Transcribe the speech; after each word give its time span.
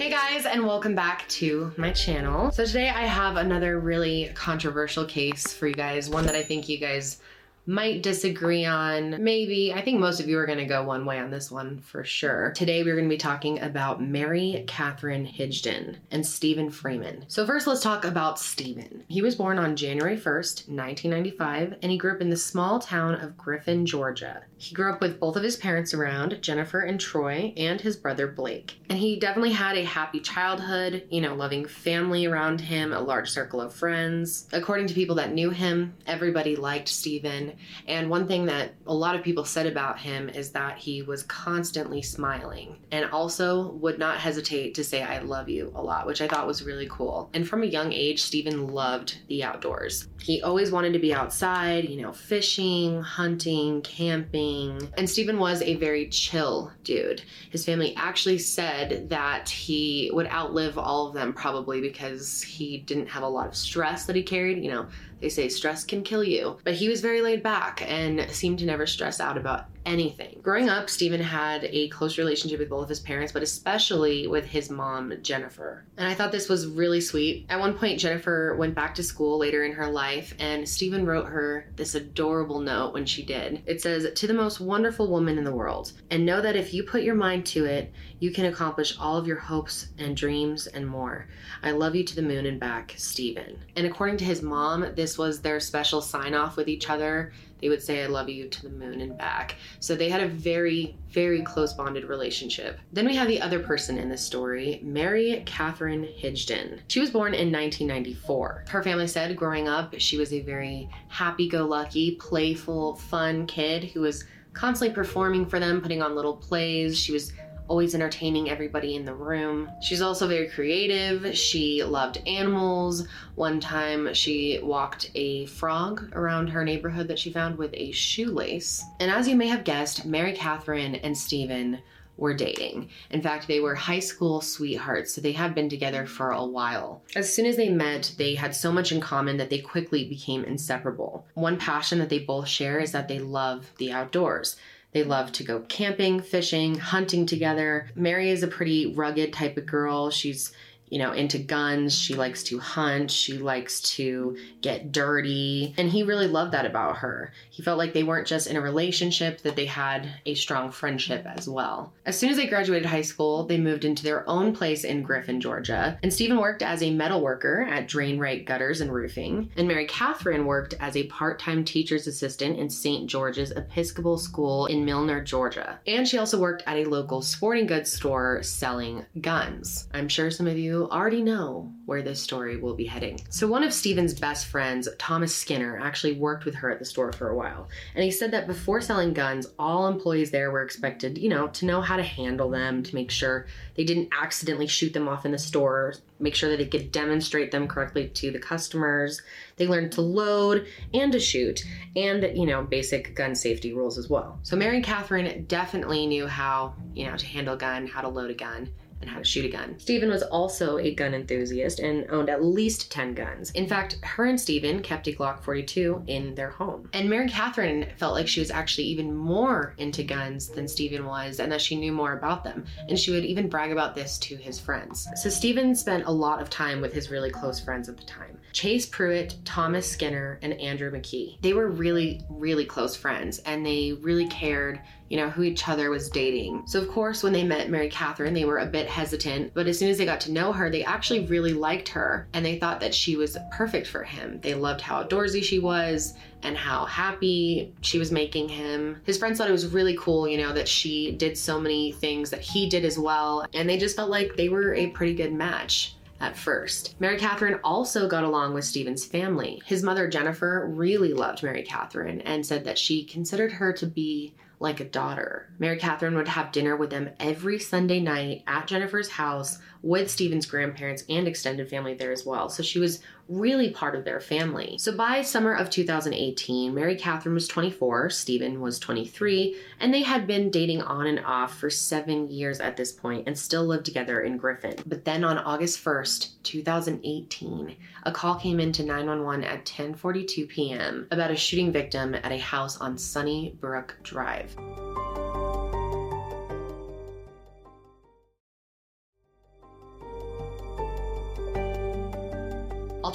Hey 0.00 0.08
guys, 0.08 0.46
and 0.46 0.66
welcome 0.66 0.94
back 0.94 1.28
to 1.28 1.74
my 1.76 1.92
channel. 1.92 2.50
So 2.52 2.64
today 2.64 2.88
I 2.88 3.02
have 3.02 3.36
another 3.36 3.78
really 3.78 4.30
controversial 4.34 5.04
case 5.04 5.52
for 5.52 5.66
you 5.66 5.74
guys, 5.74 6.08
one 6.08 6.24
that 6.24 6.34
I 6.34 6.42
think 6.42 6.70
you 6.70 6.78
guys 6.78 7.20
might 7.66 8.02
disagree 8.02 8.64
on. 8.64 9.22
Maybe. 9.22 9.72
I 9.72 9.82
think 9.82 10.00
most 10.00 10.20
of 10.20 10.28
you 10.28 10.38
are 10.38 10.46
going 10.46 10.58
to 10.58 10.64
go 10.64 10.84
one 10.84 11.04
way 11.04 11.18
on 11.18 11.30
this 11.30 11.50
one 11.50 11.78
for 11.80 12.04
sure. 12.04 12.52
Today 12.52 12.82
we're 12.82 12.96
going 12.96 13.08
to 13.08 13.14
be 13.14 13.18
talking 13.18 13.60
about 13.60 14.02
Mary 14.02 14.64
Katherine 14.66 15.26
Higdon 15.26 15.96
and 16.10 16.26
Steven 16.26 16.70
Freeman. 16.70 17.24
So 17.28 17.46
first 17.46 17.66
let's 17.66 17.82
talk 17.82 18.04
about 18.04 18.38
Steven. 18.38 19.04
He 19.08 19.22
was 19.22 19.36
born 19.36 19.58
on 19.58 19.76
January 19.76 20.16
1st, 20.16 20.68
1995, 20.68 21.76
and 21.82 21.92
he 21.92 21.98
grew 21.98 22.12
up 22.12 22.20
in 22.20 22.30
the 22.30 22.36
small 22.36 22.78
town 22.78 23.14
of 23.14 23.36
Griffin, 23.36 23.86
Georgia. 23.86 24.42
He 24.56 24.74
grew 24.74 24.92
up 24.92 25.00
with 25.00 25.20
both 25.20 25.36
of 25.36 25.42
his 25.42 25.56
parents 25.56 25.94
around, 25.94 26.38
Jennifer 26.42 26.80
and 26.80 27.00
Troy, 27.00 27.52
and 27.56 27.80
his 27.80 27.96
brother 27.96 28.26
Blake. 28.26 28.78
And 28.88 28.98
he 28.98 29.18
definitely 29.18 29.52
had 29.52 29.76
a 29.76 29.84
happy 29.84 30.20
childhood, 30.20 31.04
you 31.10 31.20
know, 31.20 31.34
loving 31.34 31.66
family 31.66 32.26
around 32.26 32.60
him, 32.60 32.92
a 32.92 33.00
large 33.00 33.30
circle 33.30 33.60
of 33.60 33.74
friends. 33.74 34.48
According 34.52 34.88
to 34.88 34.94
people 34.94 35.16
that 35.16 35.32
knew 35.32 35.50
him, 35.50 35.94
everybody 36.06 36.56
liked 36.56 36.88
Steven 36.88 37.49
and 37.86 38.10
one 38.10 38.26
thing 38.26 38.46
that 38.46 38.74
a 38.86 38.94
lot 38.94 39.14
of 39.14 39.22
people 39.22 39.44
said 39.44 39.66
about 39.66 39.98
him 39.98 40.28
is 40.28 40.50
that 40.52 40.78
he 40.78 41.02
was 41.02 41.22
constantly 41.24 42.02
smiling 42.02 42.76
and 42.92 43.04
also 43.10 43.72
would 43.72 43.98
not 43.98 44.18
hesitate 44.18 44.74
to 44.74 44.84
say, 44.84 45.02
I 45.02 45.20
love 45.20 45.48
you 45.48 45.72
a 45.74 45.82
lot, 45.82 46.06
which 46.06 46.20
I 46.20 46.28
thought 46.28 46.46
was 46.46 46.62
really 46.62 46.88
cool. 46.90 47.30
And 47.34 47.48
from 47.48 47.62
a 47.62 47.66
young 47.66 47.92
age, 47.92 48.22
Steven 48.22 48.68
loved 48.68 49.18
the 49.28 49.44
outdoors. 49.44 50.08
He 50.20 50.42
always 50.42 50.70
wanted 50.70 50.92
to 50.92 50.98
be 50.98 51.14
outside, 51.14 51.88
you 51.88 52.02
know, 52.02 52.12
fishing, 52.12 53.02
hunting, 53.02 53.82
camping. 53.82 54.90
And 54.96 55.08
Steven 55.08 55.38
was 55.38 55.62
a 55.62 55.76
very 55.76 56.08
chill 56.08 56.72
dude. 56.84 57.22
His 57.50 57.64
family 57.64 57.94
actually 57.96 58.38
said 58.38 59.08
that 59.08 59.48
he 59.48 60.10
would 60.12 60.26
outlive 60.26 60.78
all 60.78 61.08
of 61.08 61.14
them 61.14 61.32
probably 61.32 61.80
because 61.80 62.42
he 62.42 62.78
didn't 62.78 63.06
have 63.06 63.22
a 63.22 63.28
lot 63.28 63.46
of 63.46 63.56
stress 63.56 64.06
that 64.06 64.16
he 64.16 64.22
carried. 64.22 64.62
You 64.62 64.70
know, 64.70 64.88
they 65.20 65.28
say 65.28 65.48
stress 65.48 65.84
can 65.84 66.02
kill 66.02 66.24
you. 66.24 66.58
But 66.64 66.74
he 66.74 66.88
was 66.88 67.00
very 67.00 67.20
laid 67.22 67.42
back 67.42 67.82
and 67.86 68.30
seemed 68.30 68.58
to 68.60 68.66
never 68.66 68.86
stress 68.86 69.20
out 69.20 69.36
about 69.36 69.66
anything. 69.86 70.38
Growing 70.42 70.68
up, 70.68 70.90
Steven 70.90 71.20
had 71.20 71.64
a 71.64 71.88
close 71.88 72.18
relationship 72.18 72.58
with 72.58 72.70
both 72.70 72.84
of 72.84 72.88
his 72.88 73.00
parents, 73.00 73.32
but 73.32 73.42
especially 73.42 74.26
with 74.26 74.44
his 74.44 74.70
mom, 74.70 75.12
Jennifer. 75.22 75.84
And 75.96 76.06
I 76.06 76.14
thought 76.14 76.32
this 76.32 76.48
was 76.48 76.66
really 76.66 77.00
sweet. 77.00 77.46
At 77.48 77.60
one 77.60 77.76
point, 77.76 78.00
Jennifer 78.00 78.56
went 78.56 78.74
back 78.74 78.94
to 78.96 79.02
school 79.02 79.38
later 79.38 79.64
in 79.64 79.72
her 79.72 79.88
life, 79.90 80.34
and 80.38 80.68
Steven 80.68 81.06
wrote 81.06 81.26
her 81.26 81.66
this 81.76 81.94
adorable 81.94 82.60
note 82.60 82.92
when 82.92 83.06
she 83.06 83.24
did. 83.24 83.62
It 83.66 83.80
says, 83.80 84.06
To 84.14 84.26
the 84.26 84.34
most 84.34 84.60
wonderful 84.60 85.10
woman 85.10 85.38
in 85.38 85.44
the 85.44 85.54
world, 85.54 85.92
and 86.10 86.26
know 86.26 86.40
that 86.40 86.56
if 86.56 86.74
you 86.74 86.82
put 86.82 87.02
your 87.02 87.14
mind 87.14 87.46
to 87.46 87.64
it, 87.64 87.92
you 88.18 88.30
can 88.30 88.46
accomplish 88.46 88.96
all 88.98 89.16
of 89.16 89.26
your 89.26 89.38
hopes 89.38 89.88
and 89.98 90.16
dreams 90.16 90.66
and 90.66 90.86
more. 90.86 91.26
I 91.62 91.70
love 91.70 91.94
you 91.94 92.04
to 92.04 92.16
the 92.16 92.22
moon 92.22 92.46
and 92.46 92.60
back, 92.60 92.94
Steven. 92.96 93.58
And 93.76 93.86
according 93.86 94.18
to 94.18 94.24
his 94.24 94.42
mom, 94.42 94.86
this 94.94 95.16
was 95.16 95.40
their 95.40 95.60
special 95.60 96.00
sign 96.02 96.34
off 96.34 96.56
with 96.56 96.68
each 96.68 96.90
other 96.90 97.32
they 97.60 97.68
would 97.68 97.82
say, 97.82 98.02
I 98.02 98.06
love 98.06 98.28
you 98.28 98.48
to 98.48 98.62
the 98.62 98.70
moon 98.70 99.00
and 99.00 99.16
back. 99.16 99.56
So 99.80 99.94
they 99.94 100.08
had 100.08 100.22
a 100.22 100.28
very, 100.28 100.96
very 101.10 101.42
close 101.42 101.72
bonded 101.72 102.04
relationship. 102.04 102.78
Then 102.92 103.06
we 103.06 103.16
have 103.16 103.28
the 103.28 103.40
other 103.40 103.60
person 103.60 103.98
in 103.98 104.08
this 104.08 104.22
story, 104.22 104.80
Mary 104.82 105.42
Katherine 105.46 106.08
Higdon. 106.20 106.80
She 106.88 107.00
was 107.00 107.10
born 107.10 107.34
in 107.34 107.52
1994. 107.52 108.64
Her 108.68 108.82
family 108.82 109.06
said 109.06 109.36
growing 109.36 109.68
up, 109.68 109.94
she 109.98 110.16
was 110.16 110.32
a 110.32 110.40
very 110.40 110.88
happy 111.08 111.48
go 111.48 111.66
lucky, 111.66 112.16
playful, 112.16 112.96
fun 112.96 113.46
kid 113.46 113.84
who 113.84 114.00
was 114.00 114.24
constantly 114.52 114.94
performing 114.94 115.46
for 115.46 115.60
them, 115.60 115.80
putting 115.80 116.02
on 116.02 116.14
little 116.14 116.36
plays. 116.36 116.98
She 116.98 117.12
was 117.12 117.32
always 117.70 117.94
entertaining 117.94 118.50
everybody 118.50 118.96
in 118.96 119.04
the 119.04 119.14
room. 119.14 119.70
She's 119.80 120.02
also 120.02 120.26
very 120.26 120.48
creative. 120.48 121.36
She 121.36 121.84
loved 121.84 122.20
animals. 122.26 123.06
One 123.36 123.60
time 123.60 124.12
she 124.12 124.58
walked 124.60 125.12
a 125.14 125.46
frog 125.46 126.10
around 126.12 126.48
her 126.48 126.64
neighborhood 126.64 127.06
that 127.08 127.18
she 127.18 127.32
found 127.32 127.56
with 127.56 127.70
a 127.74 127.92
shoelace. 127.92 128.84
And 128.98 129.08
as 129.08 129.28
you 129.28 129.36
may 129.36 129.46
have 129.46 129.62
guessed, 129.62 130.04
Mary 130.04 130.32
Katherine 130.32 130.96
and 130.96 131.16
Steven 131.16 131.80
were 132.16 132.34
dating. 132.34 132.90
In 133.10 133.22
fact, 133.22 133.46
they 133.46 133.60
were 133.60 133.76
high 133.76 134.00
school 134.00 134.40
sweethearts, 134.40 135.14
so 135.14 135.20
they 135.20 135.32
had 135.32 135.54
been 135.54 135.68
together 135.68 136.06
for 136.06 136.32
a 136.32 136.44
while. 136.44 137.02
As 137.14 137.32
soon 137.32 137.46
as 137.46 137.56
they 137.56 137.70
met, 137.70 138.12
they 138.18 138.34
had 138.34 138.54
so 138.54 138.72
much 138.72 138.90
in 138.90 139.00
common 139.00 139.36
that 139.36 139.48
they 139.48 139.60
quickly 139.60 140.08
became 140.08 140.44
inseparable. 140.44 141.24
One 141.34 141.56
passion 141.56 142.00
that 142.00 142.08
they 142.08 142.18
both 142.18 142.48
share 142.48 142.80
is 142.80 142.90
that 142.92 143.06
they 143.06 143.20
love 143.20 143.70
the 143.78 143.92
outdoors. 143.92 144.56
They 144.92 145.04
love 145.04 145.32
to 145.32 145.44
go 145.44 145.60
camping, 145.60 146.20
fishing, 146.20 146.76
hunting 146.76 147.26
together. 147.26 147.90
Mary 147.94 148.30
is 148.30 148.42
a 148.42 148.48
pretty 148.48 148.92
rugged 148.94 149.32
type 149.32 149.56
of 149.56 149.66
girl. 149.66 150.10
She's 150.10 150.52
you 150.90 150.98
know, 150.98 151.12
into 151.12 151.38
guns. 151.38 151.96
She 151.96 152.14
likes 152.14 152.42
to 152.44 152.58
hunt. 152.58 153.10
She 153.10 153.38
likes 153.38 153.80
to 153.94 154.36
get 154.60 154.92
dirty. 154.92 155.74
And 155.78 155.88
he 155.88 156.02
really 156.02 156.26
loved 156.26 156.52
that 156.52 156.66
about 156.66 156.98
her. 156.98 157.32
He 157.48 157.62
felt 157.62 157.78
like 157.78 157.94
they 157.94 158.02
weren't 158.02 158.26
just 158.26 158.46
in 158.48 158.56
a 158.56 158.60
relationship, 158.60 159.40
that 159.42 159.56
they 159.56 159.66
had 159.66 160.08
a 160.26 160.34
strong 160.34 160.70
friendship 160.70 161.24
as 161.26 161.48
well. 161.48 161.92
As 162.04 162.18
soon 162.18 162.30
as 162.30 162.36
they 162.36 162.46
graduated 162.46 162.86
high 162.86 163.02
school, 163.02 163.44
they 163.44 163.58
moved 163.58 163.84
into 163.84 164.02
their 164.02 164.28
own 164.28 164.54
place 164.54 164.84
in 164.84 165.02
Griffin, 165.02 165.40
Georgia. 165.40 165.98
And 166.02 166.12
Steven 166.12 166.38
worked 166.38 166.62
as 166.62 166.82
a 166.82 166.90
metal 166.90 167.20
worker 167.20 167.62
at 167.70 167.88
Drain-Rite 167.88 168.46
Gutters 168.46 168.80
and 168.80 168.92
Roofing. 168.92 169.50
And 169.56 169.68
Mary 169.68 169.86
Katherine 169.86 170.44
worked 170.44 170.74
as 170.80 170.96
a 170.96 171.06
part 171.06 171.38
time 171.38 171.64
teacher's 171.64 172.06
assistant 172.06 172.58
in 172.58 172.68
St. 172.68 173.08
George's 173.08 173.52
Episcopal 173.52 174.18
School 174.18 174.66
in 174.66 174.84
Milner, 174.84 175.22
Georgia. 175.22 175.78
And 175.86 176.06
she 176.06 176.18
also 176.18 176.38
worked 176.40 176.64
at 176.66 176.76
a 176.76 176.84
local 176.84 177.22
sporting 177.22 177.66
goods 177.66 177.92
store 177.92 178.42
selling 178.42 179.06
guns. 179.20 179.88
I'm 179.94 180.08
sure 180.08 180.30
some 180.30 180.46
of 180.46 180.58
you 180.58 180.79
already 180.88 181.22
know 181.22 181.72
where 181.86 182.02
this 182.02 182.22
story 182.22 182.56
will 182.56 182.74
be 182.74 182.86
heading. 182.86 183.20
So, 183.30 183.46
one 183.46 183.64
of 183.64 183.72
Steven's 183.72 184.14
best 184.14 184.46
friends, 184.46 184.88
Thomas 184.98 185.34
Skinner, 185.34 185.78
actually 185.78 186.12
worked 186.12 186.44
with 186.44 186.54
her 186.54 186.70
at 186.70 186.78
the 186.78 186.84
store 186.84 187.12
for 187.12 187.28
a 187.28 187.36
while. 187.36 187.68
And 187.94 188.04
he 188.04 188.10
said 188.10 188.30
that 188.30 188.46
before 188.46 188.80
selling 188.80 189.12
guns, 189.12 189.48
all 189.58 189.88
employees 189.88 190.30
there 190.30 190.50
were 190.50 190.62
expected, 190.62 191.18
you 191.18 191.28
know, 191.28 191.48
to 191.48 191.66
know 191.66 191.80
how 191.80 191.96
to 191.96 192.02
handle 192.02 192.48
them, 192.48 192.82
to 192.84 192.94
make 192.94 193.10
sure 193.10 193.46
they 193.74 193.84
didn't 193.84 194.10
accidentally 194.12 194.66
shoot 194.66 194.92
them 194.92 195.08
off 195.08 195.26
in 195.26 195.32
the 195.32 195.38
store, 195.38 195.94
make 196.20 196.34
sure 196.34 196.50
that 196.50 196.58
they 196.58 196.66
could 196.66 196.92
demonstrate 196.92 197.50
them 197.50 197.66
correctly 197.66 198.08
to 198.08 198.30
the 198.30 198.38
customers. 198.38 199.20
They 199.56 199.66
learned 199.66 199.92
to 199.92 200.00
load 200.00 200.66
and 200.94 201.10
to 201.12 201.18
shoot, 201.18 201.64
and, 201.96 202.22
you 202.36 202.46
know, 202.46 202.62
basic 202.62 203.16
gun 203.16 203.34
safety 203.34 203.72
rules 203.72 203.98
as 203.98 204.08
well. 204.08 204.38
So, 204.42 204.56
Mary 204.56 204.76
and 204.76 204.84
Katherine 204.84 205.44
definitely 205.46 206.06
knew 206.06 206.26
how, 206.26 206.74
you 206.94 207.06
know, 207.06 207.16
to 207.16 207.26
handle 207.26 207.54
a 207.54 207.58
gun, 207.58 207.86
how 207.86 208.00
to 208.00 208.08
load 208.08 208.30
a 208.30 208.34
gun 208.34 208.70
and 209.00 209.08
how 209.08 209.18
to 209.18 209.24
shoot 209.24 209.44
a 209.44 209.48
gun. 209.48 209.78
Steven 209.78 210.10
was 210.10 210.22
also 210.22 210.78
a 210.78 210.94
gun 210.94 211.14
enthusiast 211.14 211.80
and 211.80 212.06
owned 212.10 212.28
at 212.28 212.44
least 212.44 212.90
10 212.92 213.14
guns. 213.14 213.50
In 213.52 213.66
fact, 213.66 213.98
her 214.02 214.26
and 214.26 214.40
Steven 214.40 214.80
kept 214.82 215.08
a 215.08 215.12
Glock 215.12 215.42
42 215.42 216.04
in 216.06 216.34
their 216.34 216.50
home. 216.50 216.88
And 216.92 217.08
Mary 217.08 217.28
Katherine 217.28 217.86
felt 217.96 218.14
like 218.14 218.28
she 218.28 218.40
was 218.40 218.50
actually 218.50 218.86
even 218.88 219.14
more 219.14 219.74
into 219.78 220.02
guns 220.02 220.48
than 220.48 220.68
Steven 220.68 221.06
was 221.06 221.40
and 221.40 221.50
that 221.52 221.60
she 221.60 221.76
knew 221.76 221.92
more 221.92 222.12
about 222.12 222.44
them. 222.44 222.64
And 222.88 222.98
she 222.98 223.10
would 223.10 223.24
even 223.24 223.48
brag 223.48 223.72
about 223.72 223.94
this 223.94 224.18
to 224.18 224.36
his 224.36 224.58
friends. 224.58 225.06
So 225.16 225.30
Steven 225.30 225.74
spent 225.74 226.04
a 226.06 226.10
lot 226.10 226.42
of 226.42 226.50
time 226.50 226.80
with 226.80 226.92
his 226.92 227.10
really 227.10 227.30
close 227.30 227.60
friends 227.60 227.88
at 227.88 227.96
the 227.96 228.04
time. 228.04 228.38
Chase 228.52 228.86
Pruitt, 228.86 229.36
Thomas 229.44 229.90
Skinner, 229.90 230.38
and 230.42 230.54
Andrew 230.54 230.90
McKee. 230.90 231.40
They 231.40 231.52
were 231.52 231.68
really, 231.68 232.22
really 232.28 232.64
close 232.64 232.96
friends 232.96 233.38
and 233.40 233.64
they 233.64 233.92
really 234.00 234.26
cared 234.28 234.80
you 235.10 235.16
know, 235.16 235.28
who 235.28 235.42
each 235.42 235.68
other 235.68 235.90
was 235.90 236.08
dating. 236.08 236.62
So, 236.66 236.80
of 236.80 236.88
course, 236.88 237.24
when 237.24 237.32
they 237.32 237.42
met 237.42 237.68
Mary 237.68 237.90
Katherine, 237.90 238.32
they 238.32 238.44
were 238.44 238.58
a 238.58 238.66
bit 238.66 238.86
hesitant, 238.86 239.52
but 239.52 239.66
as 239.66 239.76
soon 239.76 239.90
as 239.90 239.98
they 239.98 240.04
got 240.04 240.20
to 240.22 240.32
know 240.32 240.52
her, 240.52 240.70
they 240.70 240.84
actually 240.84 241.26
really 241.26 241.52
liked 241.52 241.88
her 241.88 242.28
and 242.32 242.46
they 242.46 242.60
thought 242.60 242.78
that 242.80 242.94
she 242.94 243.16
was 243.16 243.36
perfect 243.50 243.88
for 243.88 244.04
him. 244.04 244.38
They 244.40 244.54
loved 244.54 244.80
how 244.80 245.02
outdoorsy 245.02 245.42
she 245.42 245.58
was 245.58 246.14
and 246.44 246.56
how 246.56 246.86
happy 246.86 247.74
she 247.80 247.98
was 247.98 248.12
making 248.12 248.48
him. 248.48 249.00
His 249.04 249.18
friends 249.18 249.38
thought 249.38 249.48
it 249.48 249.52
was 249.52 249.66
really 249.66 249.96
cool, 249.96 250.28
you 250.28 250.38
know, 250.38 250.52
that 250.52 250.68
she 250.68 251.10
did 251.10 251.36
so 251.36 251.60
many 251.60 251.90
things 251.90 252.30
that 252.30 252.40
he 252.40 252.68
did 252.68 252.84
as 252.84 252.96
well, 252.96 253.44
and 253.52 253.68
they 253.68 253.76
just 253.76 253.96
felt 253.96 254.10
like 254.10 254.36
they 254.36 254.48
were 254.48 254.74
a 254.74 254.90
pretty 254.90 255.14
good 255.14 255.32
match 255.32 255.96
at 256.20 256.36
first. 256.36 257.00
Mary 257.00 257.18
Katherine 257.18 257.58
also 257.64 258.08
got 258.08 258.24
along 258.24 258.54
with 258.54 258.64
Steven's 258.64 259.04
family. 259.04 259.62
His 259.64 259.82
mother, 259.82 260.08
Jennifer, 260.08 260.66
really 260.70 261.12
loved 261.12 261.42
Mary 261.42 261.62
Katherine 261.62 262.20
and 262.20 262.44
said 262.44 262.64
that 262.64 262.78
she 262.78 263.04
considered 263.04 263.52
her 263.52 263.72
to 263.74 263.86
be 263.86 264.34
like 264.60 264.78
a 264.80 264.84
daughter. 264.84 265.48
Mary 265.58 265.78
Katherine 265.78 266.14
would 266.14 266.28
have 266.28 266.52
dinner 266.52 266.76
with 266.76 266.90
them 266.90 267.08
every 267.18 267.58
Sunday 267.58 267.98
night 267.98 268.44
at 268.46 268.66
Jennifer's 268.66 269.08
house 269.08 269.58
with 269.80 270.10
Steven's 270.10 270.44
grandparents 270.44 271.02
and 271.08 271.26
extended 271.26 271.70
family 271.70 271.94
there 271.94 272.12
as 272.12 272.26
well. 272.26 272.50
So 272.50 272.62
she 272.62 272.78
was 272.78 273.00
really 273.30 273.70
part 273.70 273.94
of 273.94 274.04
their 274.04 274.20
family. 274.20 274.76
So 274.78 274.96
by 274.96 275.22
summer 275.22 275.54
of 275.54 275.70
2018, 275.70 276.74
Mary 276.74 276.96
Katherine 276.96 277.34
was 277.34 277.48
24, 277.48 278.10
Steven 278.10 278.60
was 278.60 278.78
23, 278.78 279.56
and 279.78 279.94
they 279.94 280.02
had 280.02 280.26
been 280.26 280.50
dating 280.50 280.82
on 280.82 281.06
and 281.06 281.20
off 281.20 281.58
for 281.58 281.70
seven 281.70 282.28
years 282.28 282.60
at 282.60 282.76
this 282.76 282.92
point 282.92 283.26
and 283.26 283.38
still 283.38 283.64
lived 283.64 283.86
together 283.86 284.20
in 284.20 284.36
Griffin. 284.36 284.74
But 284.86 285.04
then 285.04 285.24
on 285.24 285.38
August 285.38 285.82
1st, 285.84 286.30
2018, 286.42 287.76
a 288.02 288.12
call 288.12 288.34
came 288.34 288.60
into 288.60 288.82
911 288.82 289.44
at 289.44 289.64
10:42 289.64 290.48
p.m. 290.48 291.06
about 291.10 291.30
a 291.30 291.36
shooting 291.36 291.72
victim 291.72 292.14
at 292.14 292.32
a 292.32 292.38
house 292.38 292.78
on 292.78 292.96
Sunnybrook 292.96 293.94
Drive. 294.02 294.56